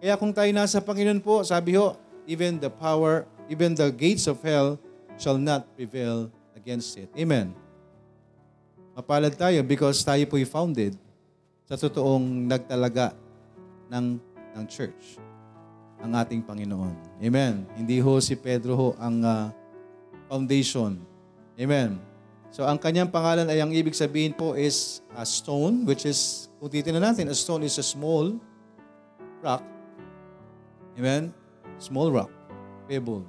Kaya 0.00 0.16
kung 0.16 0.32
tayo 0.32 0.48
nasa 0.56 0.80
Panginoon 0.80 1.20
po, 1.20 1.44
sabi 1.44 1.76
ho, 1.76 1.96
even 2.24 2.56
the 2.56 2.72
power, 2.72 3.28
even 3.52 3.76
the 3.76 3.92
gates 3.92 4.24
of 4.24 4.40
hell 4.40 4.80
shall 5.20 5.36
not 5.36 5.68
prevail 5.76 6.32
against 6.56 6.96
it. 6.96 7.12
Amen. 7.16 7.52
Mapalad 8.96 9.36
tayo 9.36 9.60
because 9.60 10.00
tayo 10.00 10.24
po'y 10.24 10.48
founded 10.48 10.96
sa 11.68 11.76
totoong 11.76 12.48
nagtalaga 12.48 13.12
ng, 13.92 14.16
ng 14.56 14.64
church, 14.64 15.20
ang 16.00 16.16
ating 16.16 16.40
Panginoon. 16.40 17.20
Amen. 17.20 17.68
Hindi 17.76 18.00
ho 18.00 18.16
si 18.24 18.32
Pedro 18.32 18.72
ho 18.72 18.88
ang 18.96 19.20
ah, 19.20 19.52
foundation. 20.32 20.96
Amen. 21.60 22.15
So 22.56 22.64
ang 22.64 22.80
kanyang 22.80 23.12
pangalan 23.12 23.52
ay 23.52 23.60
ang 23.60 23.68
ibig 23.68 23.92
sabihin 23.92 24.32
po 24.32 24.56
is 24.56 25.04
a 25.12 25.28
stone, 25.28 25.84
which 25.84 26.08
is, 26.08 26.48
kung 26.56 26.72
titignan 26.72 27.04
natin, 27.04 27.28
a 27.28 27.36
stone 27.36 27.60
is 27.68 27.76
a 27.76 27.84
small 27.84 28.32
rock. 29.44 29.60
Amen? 30.96 31.36
Small 31.76 32.08
rock. 32.08 32.32
Pebble. 32.88 33.28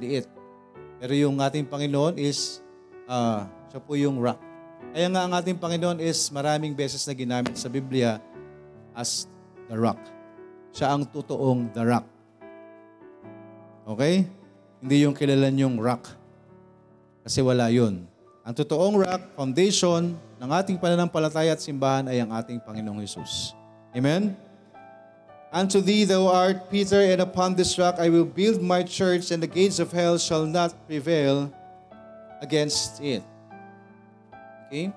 Liit. 0.00 0.24
Pero 0.96 1.12
yung 1.12 1.36
ating 1.36 1.68
Panginoon 1.68 2.16
is, 2.16 2.64
ah, 3.04 3.44
siya 3.68 3.80
po 3.84 3.92
yung 3.92 4.16
rock. 4.16 4.40
Kaya 4.96 5.12
nga 5.12 5.28
ang 5.28 5.36
ating 5.36 5.60
Panginoon 5.60 6.00
is 6.00 6.32
maraming 6.32 6.72
beses 6.72 7.04
na 7.04 7.12
ginamit 7.12 7.60
sa 7.60 7.68
Biblia 7.68 8.24
as 8.96 9.28
the 9.68 9.76
rock. 9.76 10.00
Siya 10.72 10.96
ang 10.96 11.04
totoong 11.04 11.76
the 11.76 11.84
rock. 11.84 12.08
Okay? 13.84 14.24
Hindi 14.80 14.96
yung 15.04 15.12
kilalan 15.12 15.60
yung 15.60 15.76
rock. 15.76 16.08
Kasi 17.20 17.44
wala 17.44 17.68
yun. 17.68 18.09
Ang 18.40 18.56
totoong 18.56 18.96
rock, 18.96 19.20
foundation 19.36 20.16
ng 20.40 20.50
ating 20.56 20.80
pananampalataya 20.80 21.52
at 21.52 21.60
simbahan 21.60 22.08
ay 22.08 22.24
ang 22.24 22.32
ating 22.32 22.56
Panginoong 22.64 23.04
Yesus. 23.04 23.52
Amen? 23.92 24.32
Unto 25.52 25.84
thee 25.84 26.08
thou 26.08 26.30
art 26.30 26.72
Peter, 26.72 27.04
and 27.04 27.20
upon 27.20 27.52
this 27.52 27.76
rock 27.76 28.00
I 28.00 28.08
will 28.08 28.24
build 28.24 28.64
my 28.64 28.80
church, 28.80 29.28
and 29.28 29.44
the 29.44 29.50
gates 29.50 29.76
of 29.76 29.92
hell 29.92 30.16
shall 30.16 30.48
not 30.48 30.72
prevail 30.88 31.52
against 32.40 33.02
it. 33.04 33.20
Okay? 34.66 34.88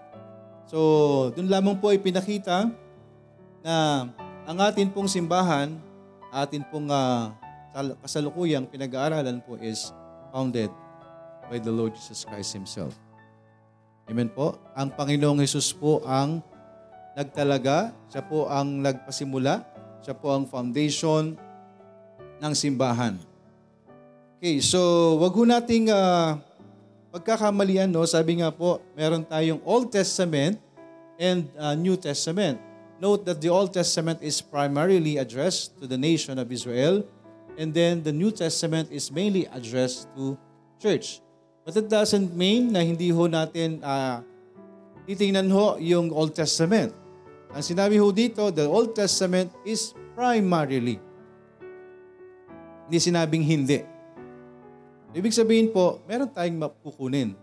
So, 0.71 1.33
dun 1.35 1.51
lamang 1.51 1.83
po 1.83 1.91
ipinakita 1.91 2.71
na 3.59 4.07
ang 4.47 4.57
atin 4.63 4.87
pong 4.87 5.11
simbahan, 5.11 5.75
atin 6.31 6.63
pong 6.71 6.87
sal- 7.75 7.97
kasalukuyang 7.99 8.71
pinag-aaralan 8.71 9.43
po 9.43 9.59
is 9.59 9.91
founded 10.31 10.71
by 11.51 11.59
the 11.59 11.73
Lord 11.73 11.91
Jesus 11.91 12.23
Christ 12.23 12.55
Himself. 12.55 12.95
Amen 14.03 14.27
po. 14.27 14.59
Ang 14.75 14.91
Panginoong 14.91 15.39
Jesus 15.39 15.71
po 15.71 16.03
ang 16.03 16.43
nagtalaga, 17.15 17.95
siya 18.11 18.19
po 18.19 18.51
ang 18.51 18.83
nagpasimula, 18.83 19.63
siya 20.03 20.11
po 20.11 20.35
ang 20.35 20.43
foundation 20.43 21.39
ng 22.43 22.53
simbahan. 22.53 23.15
Okay, 24.43 24.59
so 24.59 25.15
wag 25.23 25.31
ho 25.31 25.47
nating 25.47 25.87
ah, 25.87 26.35
pagkakamalian, 27.15 27.87
no? 27.87 28.03
sabi 28.03 28.43
nga 28.43 28.51
po, 28.51 28.83
meron 28.91 29.23
tayong 29.23 29.63
Old 29.63 29.87
Testament 29.87 30.59
and 31.15 31.47
ah, 31.55 31.71
New 31.71 31.95
Testament. 31.95 32.59
Note 32.99 33.23
that 33.23 33.39
the 33.39 33.47
Old 33.47 33.71
Testament 33.71 34.19
is 34.19 34.43
primarily 34.43 35.15
addressed 35.15 35.79
to 35.79 35.87
the 35.87 35.95
nation 35.95 36.35
of 36.35 36.51
Israel, 36.51 37.07
and 37.55 37.71
then 37.71 38.03
the 38.03 38.11
New 38.11 38.35
Testament 38.35 38.91
is 38.91 39.07
mainly 39.07 39.47
addressed 39.47 40.11
to 40.19 40.35
church. 40.75 41.23
But 41.63 41.79
it 41.79 41.87
doesn't 41.87 42.35
mean 42.35 42.75
na 42.75 42.83
hindi 42.83 43.07
ho 43.07 43.23
natin 43.31 43.79
ah, 43.79 44.19
titingnan 45.07 45.47
ho 45.47 45.79
yung 45.79 46.11
Old 46.11 46.35
Testament. 46.35 46.91
Ang 47.55 47.63
sinabi 47.63 47.95
ho 47.95 48.11
dito, 48.11 48.51
the 48.51 48.67
Old 48.67 48.91
Testament 48.91 49.47
is 49.63 49.95
primarily. 50.11 50.99
Hindi 52.87 52.97
sinabing 52.99 53.45
hindi. 53.47 53.79
Ibig 55.13 55.31
sabihin 55.31 55.69
po, 55.71 56.03
meron 56.09 56.27
tayong 56.27 56.57
mapukunin. 56.67 57.37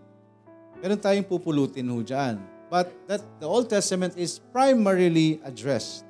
Meron 0.83 0.99
tayong 0.99 1.25
pupulutin 1.25 1.87
ho 1.89 2.03
dyan. 2.03 2.37
But 2.69 2.93
that 3.07 3.23
the 3.41 3.47
Old 3.47 3.67
Testament 3.67 4.15
is 4.19 4.37
primarily 4.53 5.41
addressed 5.43 6.07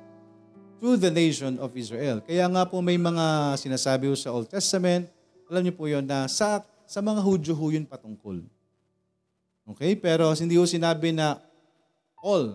to 0.82 0.98
the 0.98 1.10
nation 1.14 1.62
of 1.62 1.70
Israel. 1.78 2.18
Kaya 2.26 2.50
nga 2.50 2.66
po 2.66 2.82
may 2.82 2.98
mga 2.98 3.54
sinasabi 3.54 4.10
ho 4.10 4.14
sa 4.18 4.34
Old 4.34 4.50
Testament, 4.50 5.06
alam 5.46 5.62
niyo 5.62 5.74
po 5.78 5.86
yon 5.86 6.02
na 6.02 6.26
sa, 6.26 6.62
sa 6.86 7.00
mga 7.00 7.20
Hudyo 7.22 7.52
ho 7.54 7.66
yun 7.70 7.86
patungkol. 7.88 8.42
Okay? 9.74 9.94
Pero 9.94 10.30
hindi 10.34 10.58
ho 10.58 10.66
sinabi 10.66 11.14
na 11.14 11.38
all, 12.22 12.54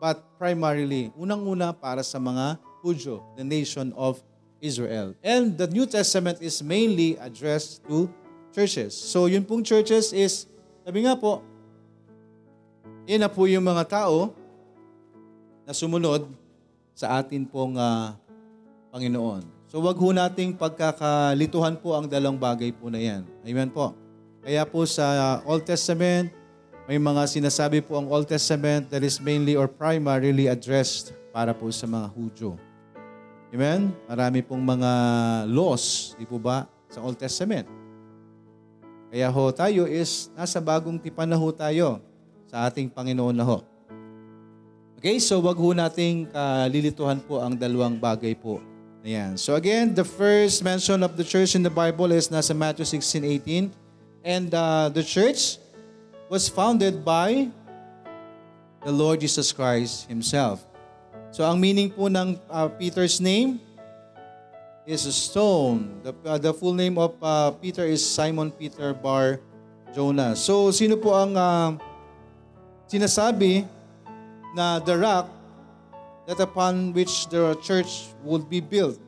but 0.00 0.20
primarily, 0.40 1.12
unang-una 1.16 1.72
para 1.72 2.04
sa 2.04 2.20
mga 2.20 2.60
Hudyo, 2.84 3.24
the 3.34 3.44
nation 3.44 3.90
of 3.96 4.22
Israel. 4.60 5.12
And 5.20 5.56
the 5.56 5.68
New 5.68 5.84
Testament 5.84 6.40
is 6.40 6.62
mainly 6.62 7.18
addressed 7.20 7.84
to 7.88 8.08
churches. 8.54 8.96
So 8.96 9.26
yun 9.26 9.44
pong 9.44 9.64
churches 9.66 10.12
is, 10.16 10.48
sabi 10.86 11.04
nga 11.04 11.16
po, 11.18 11.44
yan 13.06 13.22
na 13.22 13.30
po 13.30 13.46
yung 13.46 13.62
mga 13.62 13.84
tao 13.86 14.32
na 15.66 15.74
sumunod 15.74 16.26
sa 16.96 17.20
atin 17.20 17.44
pong 17.44 17.76
ah, 17.76 18.16
Panginoon. 18.90 19.55
So 19.76 19.84
wag 19.84 20.00
ho 20.00 20.08
nating 20.08 20.56
pagkakalituhan 20.56 21.76
po 21.76 21.92
ang 21.92 22.08
dalawang 22.08 22.40
bagay 22.40 22.72
po 22.72 22.88
na 22.88 22.96
yan. 22.96 23.28
Amen 23.44 23.68
po. 23.68 23.92
Kaya 24.40 24.64
po 24.64 24.88
sa 24.88 25.36
Old 25.44 25.68
Testament, 25.68 26.32
may 26.88 26.96
mga 26.96 27.28
sinasabi 27.28 27.84
po 27.84 28.00
ang 28.00 28.08
Old 28.08 28.24
Testament 28.24 28.88
that 28.88 29.04
is 29.04 29.20
mainly 29.20 29.52
or 29.52 29.68
primarily 29.68 30.48
addressed 30.48 31.12
para 31.28 31.52
po 31.52 31.68
sa 31.68 31.84
mga 31.84 32.08
Hudyo. 32.08 32.56
Amen? 33.52 33.92
Marami 34.08 34.40
pong 34.40 34.64
mga 34.64 34.92
laws, 35.44 36.16
di 36.16 36.24
po 36.24 36.40
ba, 36.40 36.64
sa 36.88 37.04
Old 37.04 37.20
Testament. 37.20 37.68
Kaya 39.12 39.28
ho 39.28 39.52
tayo 39.52 39.84
is 39.84 40.32
nasa 40.32 40.56
bagong 40.56 40.96
tipan 40.96 41.28
na 41.28 41.36
ho 41.36 41.52
tayo 41.52 42.00
sa 42.48 42.64
ating 42.64 42.88
Panginoon 42.88 43.36
na 43.36 43.44
ho. 43.44 43.60
Okay, 44.96 45.20
so 45.20 45.36
wag 45.44 45.60
ho 45.60 45.76
nating 45.76 46.32
kalilituhan 46.32 47.20
po 47.20 47.44
ang 47.44 47.52
dalawang 47.52 48.00
bagay 48.00 48.32
po 48.32 48.56
na 49.06 49.10
yan. 49.22 49.32
So 49.38 49.54
again, 49.54 49.94
the 49.94 50.02
first 50.02 50.66
mention 50.66 51.06
of 51.06 51.14
the 51.14 51.22
church 51.22 51.54
in 51.54 51.62
the 51.62 51.70
Bible 51.70 52.10
is 52.10 52.26
nasa 52.26 52.50
Matthew 52.50 52.82
16:18 52.82 53.70
and 54.26 54.50
uh, 54.50 54.90
the 54.90 55.06
church 55.06 55.62
was 56.26 56.50
founded 56.50 57.06
by 57.06 57.46
the 58.82 58.90
Lord 58.90 59.22
Jesus 59.22 59.54
Christ 59.54 60.10
Himself. 60.10 60.66
So 61.30 61.46
ang 61.46 61.62
meaning 61.62 61.94
po 61.94 62.10
ng 62.10 62.34
uh, 62.50 62.66
Peter's 62.74 63.22
name 63.22 63.62
is 64.82 65.06
a 65.06 65.14
stone. 65.14 66.02
The, 66.02 66.10
uh, 66.26 66.38
the 66.42 66.50
full 66.50 66.74
name 66.74 66.98
of 66.98 67.14
uh, 67.22 67.54
Peter 67.62 67.86
is 67.86 68.02
Simon 68.02 68.50
Peter 68.50 68.90
Bar 68.90 69.38
Jonah. 69.94 70.34
So 70.34 70.74
sino 70.74 70.98
po 70.98 71.14
ang 71.14 71.38
uh, 71.38 71.78
sinasabi 72.90 73.70
na 74.58 74.82
the 74.82 74.98
rock 74.98 75.35
that 76.26 76.38
upon 76.42 76.92
which 76.92 77.30
the 77.30 77.54
church 77.62 78.10
would 78.26 78.50
be 78.50 78.58
built? 78.58 78.98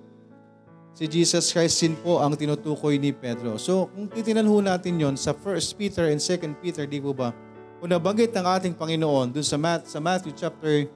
Si 0.98 1.06
Jesus 1.06 1.54
Christ 1.54 1.78
din 1.78 1.94
po 1.94 2.18
ang 2.18 2.34
tinutukoy 2.34 2.98
ni 2.98 3.14
Pedro. 3.14 3.54
So 3.54 3.86
kung 3.94 4.10
titinan 4.10 4.50
ho 4.50 4.58
natin 4.58 4.98
yon 4.98 5.14
sa 5.14 5.30
1 5.30 5.78
Peter 5.78 6.10
and 6.10 6.18
2 6.18 6.58
Peter, 6.58 6.82
di 6.90 6.98
po 6.98 7.14
ba? 7.14 7.30
Kung 7.78 7.94
nabanggit 7.94 8.34
ng 8.34 8.42
ating 8.42 8.74
Panginoon 8.74 9.30
dun 9.30 9.46
sa, 9.46 9.54
Mat- 9.54 9.86
sa 9.86 10.02
Matthew 10.02 10.34
chapter 10.34 10.90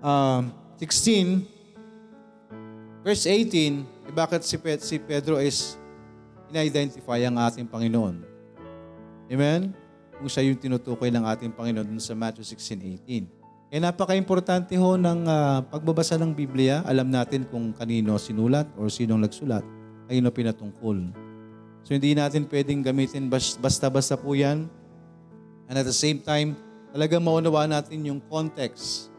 um, 0.00 0.48
16, 0.80 1.44
verse 3.04 3.28
18, 3.28 3.84
eh 4.08 4.12
bakit 4.16 4.40
si, 4.40 4.56
Pe- 4.56 4.80
si 4.80 4.96
Pedro 4.96 5.36
is 5.36 5.76
ina-identify 6.48 7.20
ang 7.20 7.36
ating 7.36 7.68
Panginoon? 7.68 8.24
Amen? 9.28 9.76
Kung 10.16 10.32
siya 10.32 10.48
yung 10.48 10.56
tinutukoy 10.56 11.12
ng 11.12 11.28
ating 11.28 11.52
Panginoon 11.52 11.84
dun 11.84 12.00
sa 12.00 12.16
Matthew 12.16 12.48
16:18. 12.48 13.35
Eh 13.66 13.82
napaka-importante 13.82 14.78
ho 14.78 14.94
ng 14.94 15.26
ah, 15.26 15.58
pagbabasa 15.66 16.14
ng 16.22 16.30
Biblia. 16.30 16.86
Alam 16.86 17.10
natin 17.10 17.42
kung 17.50 17.74
kanino 17.74 18.14
sinulat 18.14 18.70
or 18.78 18.86
sinong 18.86 19.26
nagsulat, 19.26 19.66
kanino 20.06 20.30
pinatungkol. 20.30 21.10
So 21.82 21.90
hindi 21.94 22.14
natin 22.14 22.46
pwedeng 22.46 22.86
gamitin 22.86 23.26
bas- 23.26 23.58
basta-basta 23.58 24.14
po 24.14 24.38
yan. 24.38 24.70
And 25.66 25.74
at 25.74 25.82
the 25.82 25.94
same 25.94 26.22
time, 26.22 26.54
talagang 26.94 27.26
maunawaan 27.26 27.74
natin 27.74 28.06
yung 28.06 28.22
context. 28.30 29.10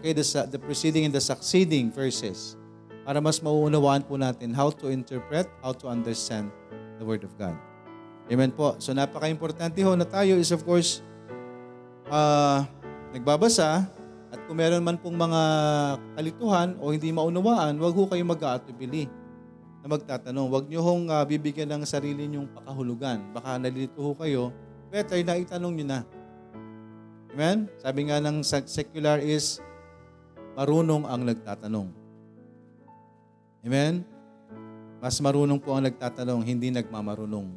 Okay, 0.00 0.16
the, 0.16 0.24
the 0.48 0.56
preceding 0.56 1.04
and 1.04 1.12
the 1.12 1.20
succeeding 1.20 1.92
verses. 1.92 2.56
Para 3.04 3.20
mas 3.20 3.36
mauunawaan 3.44 4.00
po 4.00 4.16
natin 4.16 4.56
how 4.56 4.72
to 4.72 4.88
interpret, 4.88 5.44
how 5.60 5.76
to 5.76 5.92
understand 5.92 6.48
the 6.96 7.04
Word 7.04 7.20
of 7.20 7.36
God. 7.36 7.52
Amen 8.32 8.48
po. 8.48 8.80
So 8.80 8.96
napaka-importante 8.96 9.84
ho 9.84 9.92
na 9.92 10.08
tayo 10.08 10.40
is 10.40 10.48
of 10.56 10.64
course 10.64 11.04
ah, 12.08 12.64
nagbabasa 13.10 13.86
at 14.30 14.38
kung 14.46 14.62
meron 14.62 14.86
man 14.86 14.94
pong 14.94 15.18
mga 15.18 15.42
kalituhan 16.14 16.78
o 16.78 16.94
hindi 16.94 17.10
maunawaan, 17.10 17.74
wag 17.82 17.94
ho 17.98 18.06
kayong 18.06 18.30
mag-aatubili 18.30 19.10
na 19.82 19.86
magtatanong. 19.90 20.46
Wag 20.46 20.64
niyo 20.70 20.86
hong 20.86 21.10
ah, 21.10 21.26
bibigyan 21.26 21.66
ng 21.74 21.82
sarili 21.82 22.30
niyong 22.30 22.46
pakahulugan. 22.54 23.34
Baka 23.34 23.58
nalilito 23.58 23.98
ho 23.98 24.14
kayo, 24.14 24.54
better 24.92 25.18
na 25.26 25.34
itanong 25.34 25.74
niyo 25.74 25.86
na. 25.90 26.00
Amen? 27.34 27.66
Sabi 27.78 28.06
nga 28.06 28.22
ng 28.22 28.42
sec- 28.46 28.70
secular 28.70 29.18
is, 29.18 29.58
marunong 30.54 31.06
ang 31.06 31.22
nagtatanong. 31.26 31.88
Amen? 33.66 34.06
Mas 35.00 35.16
marunong 35.18 35.58
po 35.58 35.74
ang 35.74 35.86
nagtatanong, 35.86 36.42
hindi 36.44 36.70
nagmamarunong. 36.70 37.56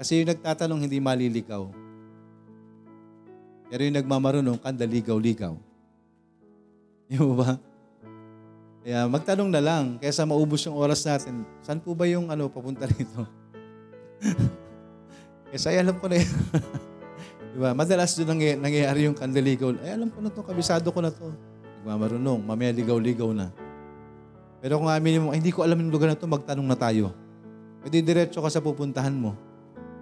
Kasi 0.00 0.24
yung 0.24 0.32
nagtatanong, 0.32 0.80
hindi 0.80 0.96
maliligaw. 0.96 1.79
Pero 3.70 3.86
yung 3.86 3.96
nagmamarunong, 3.96 4.58
kanda 4.58 4.82
ligaw-ligaw. 4.82 5.54
Di 7.06 7.16
ba? 7.16 7.54
Kaya 8.82 9.06
magtanong 9.06 9.50
na 9.52 9.62
lang, 9.62 9.84
kaysa 10.02 10.26
maubos 10.26 10.66
yung 10.66 10.74
oras 10.74 11.06
natin, 11.06 11.46
saan 11.62 11.78
po 11.78 11.94
ba 11.94 12.10
yung 12.10 12.26
ano, 12.34 12.50
papunta 12.50 12.90
rito? 12.90 13.22
Kasi 15.54 15.70
ay, 15.70 15.78
alam 15.86 15.98
ko 16.02 16.10
na 16.10 16.18
yan. 16.18 16.30
Di 17.54 17.58
ba? 17.58 17.74
Madalas 17.74 18.14
doon 18.14 18.38
nangy- 18.38 18.58
nangyayari 18.58 19.10
yung 19.10 19.18
kandaligaw. 19.18 19.74
Ay, 19.82 19.98
alam 19.98 20.10
ko 20.10 20.18
na 20.22 20.30
to, 20.30 20.40
kabisado 20.42 20.86
ko 20.90 21.02
na 21.02 21.10
to. 21.10 21.30
Nagmamarunong, 21.82 22.40
mamaya 22.42 22.70
ligaw-ligaw 22.74 23.30
na. 23.34 23.50
Pero 24.60 24.76
kung 24.76 24.92
aminin 24.92 25.24
mo, 25.24 25.32
"Ay, 25.32 25.40
hindi 25.40 25.50
ko 25.50 25.64
alam 25.64 25.80
yung 25.80 25.90
lugar 25.90 26.12
na 26.12 26.18
to, 26.18 26.28
magtanong 26.28 26.68
na 26.68 26.76
tayo. 26.76 27.10
Pwede 27.80 28.04
diretso 28.04 28.44
ka 28.44 28.52
sa 28.52 28.60
pupuntahan 28.60 29.16
mo. 29.16 29.32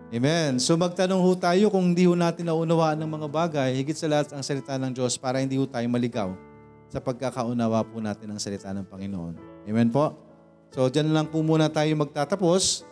Amen. 0.08 0.56
So 0.56 0.72
magtanong 0.72 1.20
ho 1.20 1.36
tayo 1.36 1.68
kung 1.68 1.92
hindi 1.92 2.08
ho 2.08 2.16
natin 2.16 2.48
naunawaan 2.48 2.96
ng 2.96 3.10
mga 3.12 3.28
bagay, 3.28 3.76
higit 3.76 3.92
sa 3.92 4.08
lahat 4.08 4.32
ang 4.32 4.40
salita 4.40 4.80
ng 4.80 4.88
Diyos 4.96 5.20
para 5.20 5.36
hindi 5.36 5.60
ho 5.60 5.68
tayo 5.68 5.84
maligaw 5.84 6.32
sa 6.88 6.96
pagkakaunawa 6.96 7.84
po 7.84 8.00
natin 8.00 8.32
ng 8.32 8.40
salita 8.40 8.72
ng 8.72 8.88
Panginoon. 8.88 9.36
Amen 9.68 9.92
po? 9.92 10.16
So 10.72 10.88
dyan 10.88 11.12
lang 11.12 11.28
po 11.28 11.44
muna 11.44 11.68
tayo 11.68 11.92
magtatapos. 11.92 12.88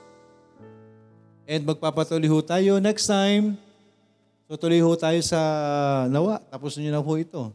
And 1.48 1.64
magpapatuloy 1.64 2.28
ho 2.28 2.44
tayo 2.44 2.76
next 2.84 3.08
time. 3.08 3.56
So 4.44 4.60
tuloy 4.60 4.84
ho 4.84 4.92
tayo 4.92 5.16
sa 5.24 5.40
nawa. 6.12 6.44
Tapos 6.52 6.76
nyo 6.76 6.92
na 6.92 7.00
po 7.00 7.16
ito. 7.16 7.48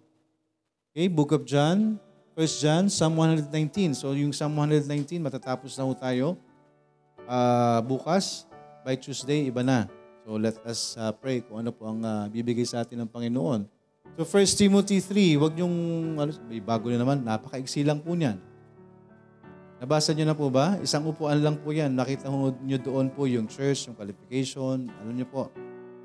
Okay, 0.90 1.06
Book 1.06 1.38
of 1.38 1.46
John, 1.46 2.02
1 2.34 2.66
John, 2.66 2.84
Psalm 2.90 3.14
119. 3.14 3.94
So 3.94 4.10
yung 4.18 4.34
Psalm 4.34 4.58
119, 4.58 5.22
matatapos 5.22 5.78
na 5.78 5.86
ho 5.86 5.94
tayo. 5.94 6.34
Ah, 7.30 7.80
bukas, 7.86 8.50
by 8.82 8.98
Tuesday, 8.98 9.48
iba 9.48 9.62
na. 9.62 9.86
So 10.26 10.38
let 10.38 10.58
us 10.66 10.98
uh, 10.98 11.10
pray 11.14 11.42
kung 11.42 11.62
ano 11.66 11.74
po 11.74 11.90
ang 11.90 12.02
uh, 12.02 12.30
bibigay 12.30 12.66
sa 12.66 12.86
atin 12.86 13.06
ng 13.06 13.10
Panginoon. 13.10 13.66
So 14.20 14.28
1 14.28 14.60
Timothy 14.60 15.00
3, 15.00 15.42
wag 15.42 15.54
niyong, 15.56 15.78
ano, 16.20 16.32
may 16.46 16.62
bago 16.62 16.92
na 16.92 17.00
naman, 17.00 17.24
napakaiksi 17.24 17.82
lang 17.82 18.04
po 18.04 18.14
niyan. 18.14 18.38
Nabasa 19.82 20.14
niyo 20.14 20.30
na 20.30 20.38
po 20.38 20.46
ba? 20.54 20.78
Isang 20.78 21.10
upuan 21.10 21.42
lang 21.42 21.58
po 21.58 21.74
yan. 21.74 21.98
Nakita 21.98 22.30
niyo 22.62 22.78
doon 22.78 23.10
po 23.10 23.26
yung 23.26 23.50
church, 23.50 23.90
yung 23.90 23.98
qualification, 23.98 24.86
ano 25.02 25.10
niyo 25.10 25.26
po. 25.26 25.50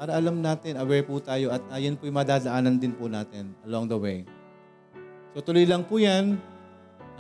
Para 0.00 0.16
alam 0.16 0.40
natin, 0.40 0.80
aware 0.80 1.04
po 1.04 1.20
tayo 1.20 1.52
at 1.52 1.60
ayan 1.72 1.92
po 1.92 2.08
yung 2.08 2.16
madadaanan 2.16 2.80
din 2.80 2.96
po 2.96 3.04
natin 3.04 3.52
along 3.68 3.84
the 3.88 3.98
way. 4.00 4.24
So 5.36 5.44
tuloy 5.44 5.68
lang 5.68 5.84
po 5.84 6.00
yan. 6.00 6.40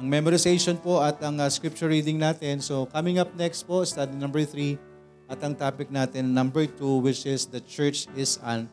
Ang 0.00 0.06
memorization 0.08 0.80
po 0.80 1.04
at 1.04 1.20
ang 1.20 1.36
uh, 1.40 1.48
scripture 1.52 1.92
reading 1.92 2.16
natin. 2.16 2.64
So 2.64 2.88
coming 2.88 3.20
up 3.20 3.28
next 3.36 3.68
po, 3.68 3.84
study 3.84 4.16
number 4.16 4.40
3, 4.40 4.80
at 5.26 5.42
ang 5.42 5.58
topic 5.58 5.90
natin, 5.90 6.30
number 6.30 6.70
two, 6.70 7.02
which 7.02 7.26
is 7.26 7.50
the 7.50 7.58
church 7.58 8.06
is 8.14 8.38
an 8.46 8.70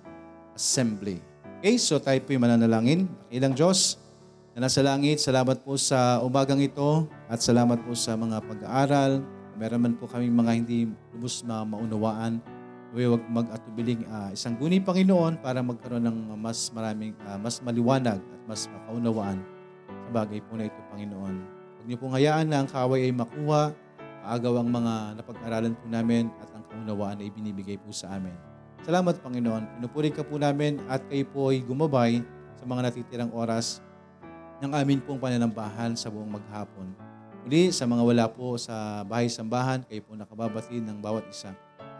assembly. 0.53 1.17
Okay, 1.59 1.81
so 1.81 1.97
tayo 1.97 2.21
po 2.21 2.35
yung 2.37 2.45
mananalangin. 2.45 3.09
Ilang 3.33 3.57
Diyos 3.57 3.97
na 4.53 4.69
nasa 4.69 4.85
langit, 4.85 5.17
salamat 5.17 5.65
po 5.65 5.73
sa 5.81 6.21
umagang 6.21 6.61
ito 6.61 7.09
at 7.25 7.41
salamat 7.41 7.81
po 7.81 7.97
sa 7.97 8.13
mga 8.13 8.37
pag-aaral. 8.45 9.25
Meron 9.57 9.81
man 9.81 9.93
po 9.97 10.05
kami 10.05 10.29
mga 10.29 10.51
hindi 10.53 10.93
lubos 11.09 11.41
na 11.41 11.65
maunawaan. 11.65 12.37
Huwag 12.93 13.25
mag-atubiling 13.25 14.05
uh, 14.05 14.29
isang 14.29 14.53
guni 14.53 14.77
Panginoon 14.77 15.41
para 15.41 15.65
magkaroon 15.65 16.05
ng 16.05 16.37
mas 16.37 16.69
maraming, 16.69 17.17
uh, 17.25 17.41
mas 17.41 17.57
maliwanag 17.65 18.21
at 18.21 18.41
mas 18.45 18.69
makaunawaan 18.69 19.41
sa 19.89 20.09
bagay 20.13 20.37
po 20.45 20.53
na 20.53 20.69
ito, 20.69 20.77
Panginoon. 20.93 21.35
Huwag 21.81 21.85
niyo 21.89 21.97
pong 21.97 22.13
hayaan 22.13 22.45
na 22.45 22.61
ang 22.61 22.69
kaway 22.69 23.09
ay 23.09 23.13
makuha 23.15 23.73
maagaw 24.23 24.63
ang 24.63 24.71
mga 24.71 25.19
napag-aralan 25.19 25.75
po 25.75 25.85
namin 25.91 26.31
at 26.39 26.47
ang 26.55 26.63
kaunawaan 26.71 27.19
na 27.19 27.27
ibinibigay 27.27 27.75
po 27.75 27.91
sa 27.91 28.15
amin. 28.15 28.31
Salamat, 28.87 29.19
Panginoon. 29.19 29.79
Pinupuri 29.79 30.15
ka 30.15 30.23
po 30.23 30.39
namin 30.39 30.79
at 30.87 31.03
kayo 31.11 31.27
po 31.27 31.51
ay 31.51 31.59
gumabay 31.59 32.23
sa 32.55 32.63
mga 32.63 32.87
natitirang 32.87 33.31
oras 33.35 33.83
ng 34.63 34.71
amin 34.71 35.03
pong 35.03 35.19
pananambahan 35.19 35.91
sa 35.99 36.07
buong 36.07 36.39
maghapon. 36.39 36.95
Muli, 37.43 37.75
sa 37.75 37.83
mga 37.83 37.99
wala 37.99 38.25
po 38.31 38.55
sa 38.55 39.03
bahay-sambahan, 39.03 39.83
kayo 39.91 39.99
po 40.07 40.15
nakababati 40.15 40.79
ng 40.79 41.03
bawat 41.03 41.27
isa. 41.27 41.51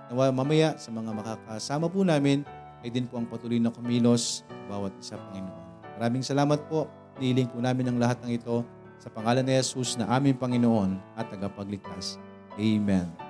Nawa 0.07 0.31
mamaya 0.31 0.79
sa 0.79 0.87
mga 0.95 1.11
makakasama 1.11 1.91
po 1.91 2.07
namin, 2.07 2.47
ay 2.83 2.91
din 2.91 3.03
po 3.07 3.19
ang 3.19 3.27
patuloy 3.27 3.59
na 3.59 3.71
kumilos 3.71 4.47
bawat 4.71 4.95
isa, 4.99 5.19
Panginoon. 5.19 5.63
Maraming 5.99 6.23
salamat 6.23 6.63
po. 6.71 6.87
Niling 7.19 7.51
po 7.51 7.59
namin 7.59 7.91
ang 7.91 7.97
lahat 7.99 8.19
ng 8.23 8.31
ito 8.31 8.63
sa 9.03 9.11
pangalan 9.11 9.43
ni 9.43 9.51
Jesus 9.59 9.99
na 9.99 10.07
aming 10.15 10.39
Panginoon 10.39 10.95
at 11.19 11.27
tagapagligtas. 11.27 12.15
Amen. 12.55 13.22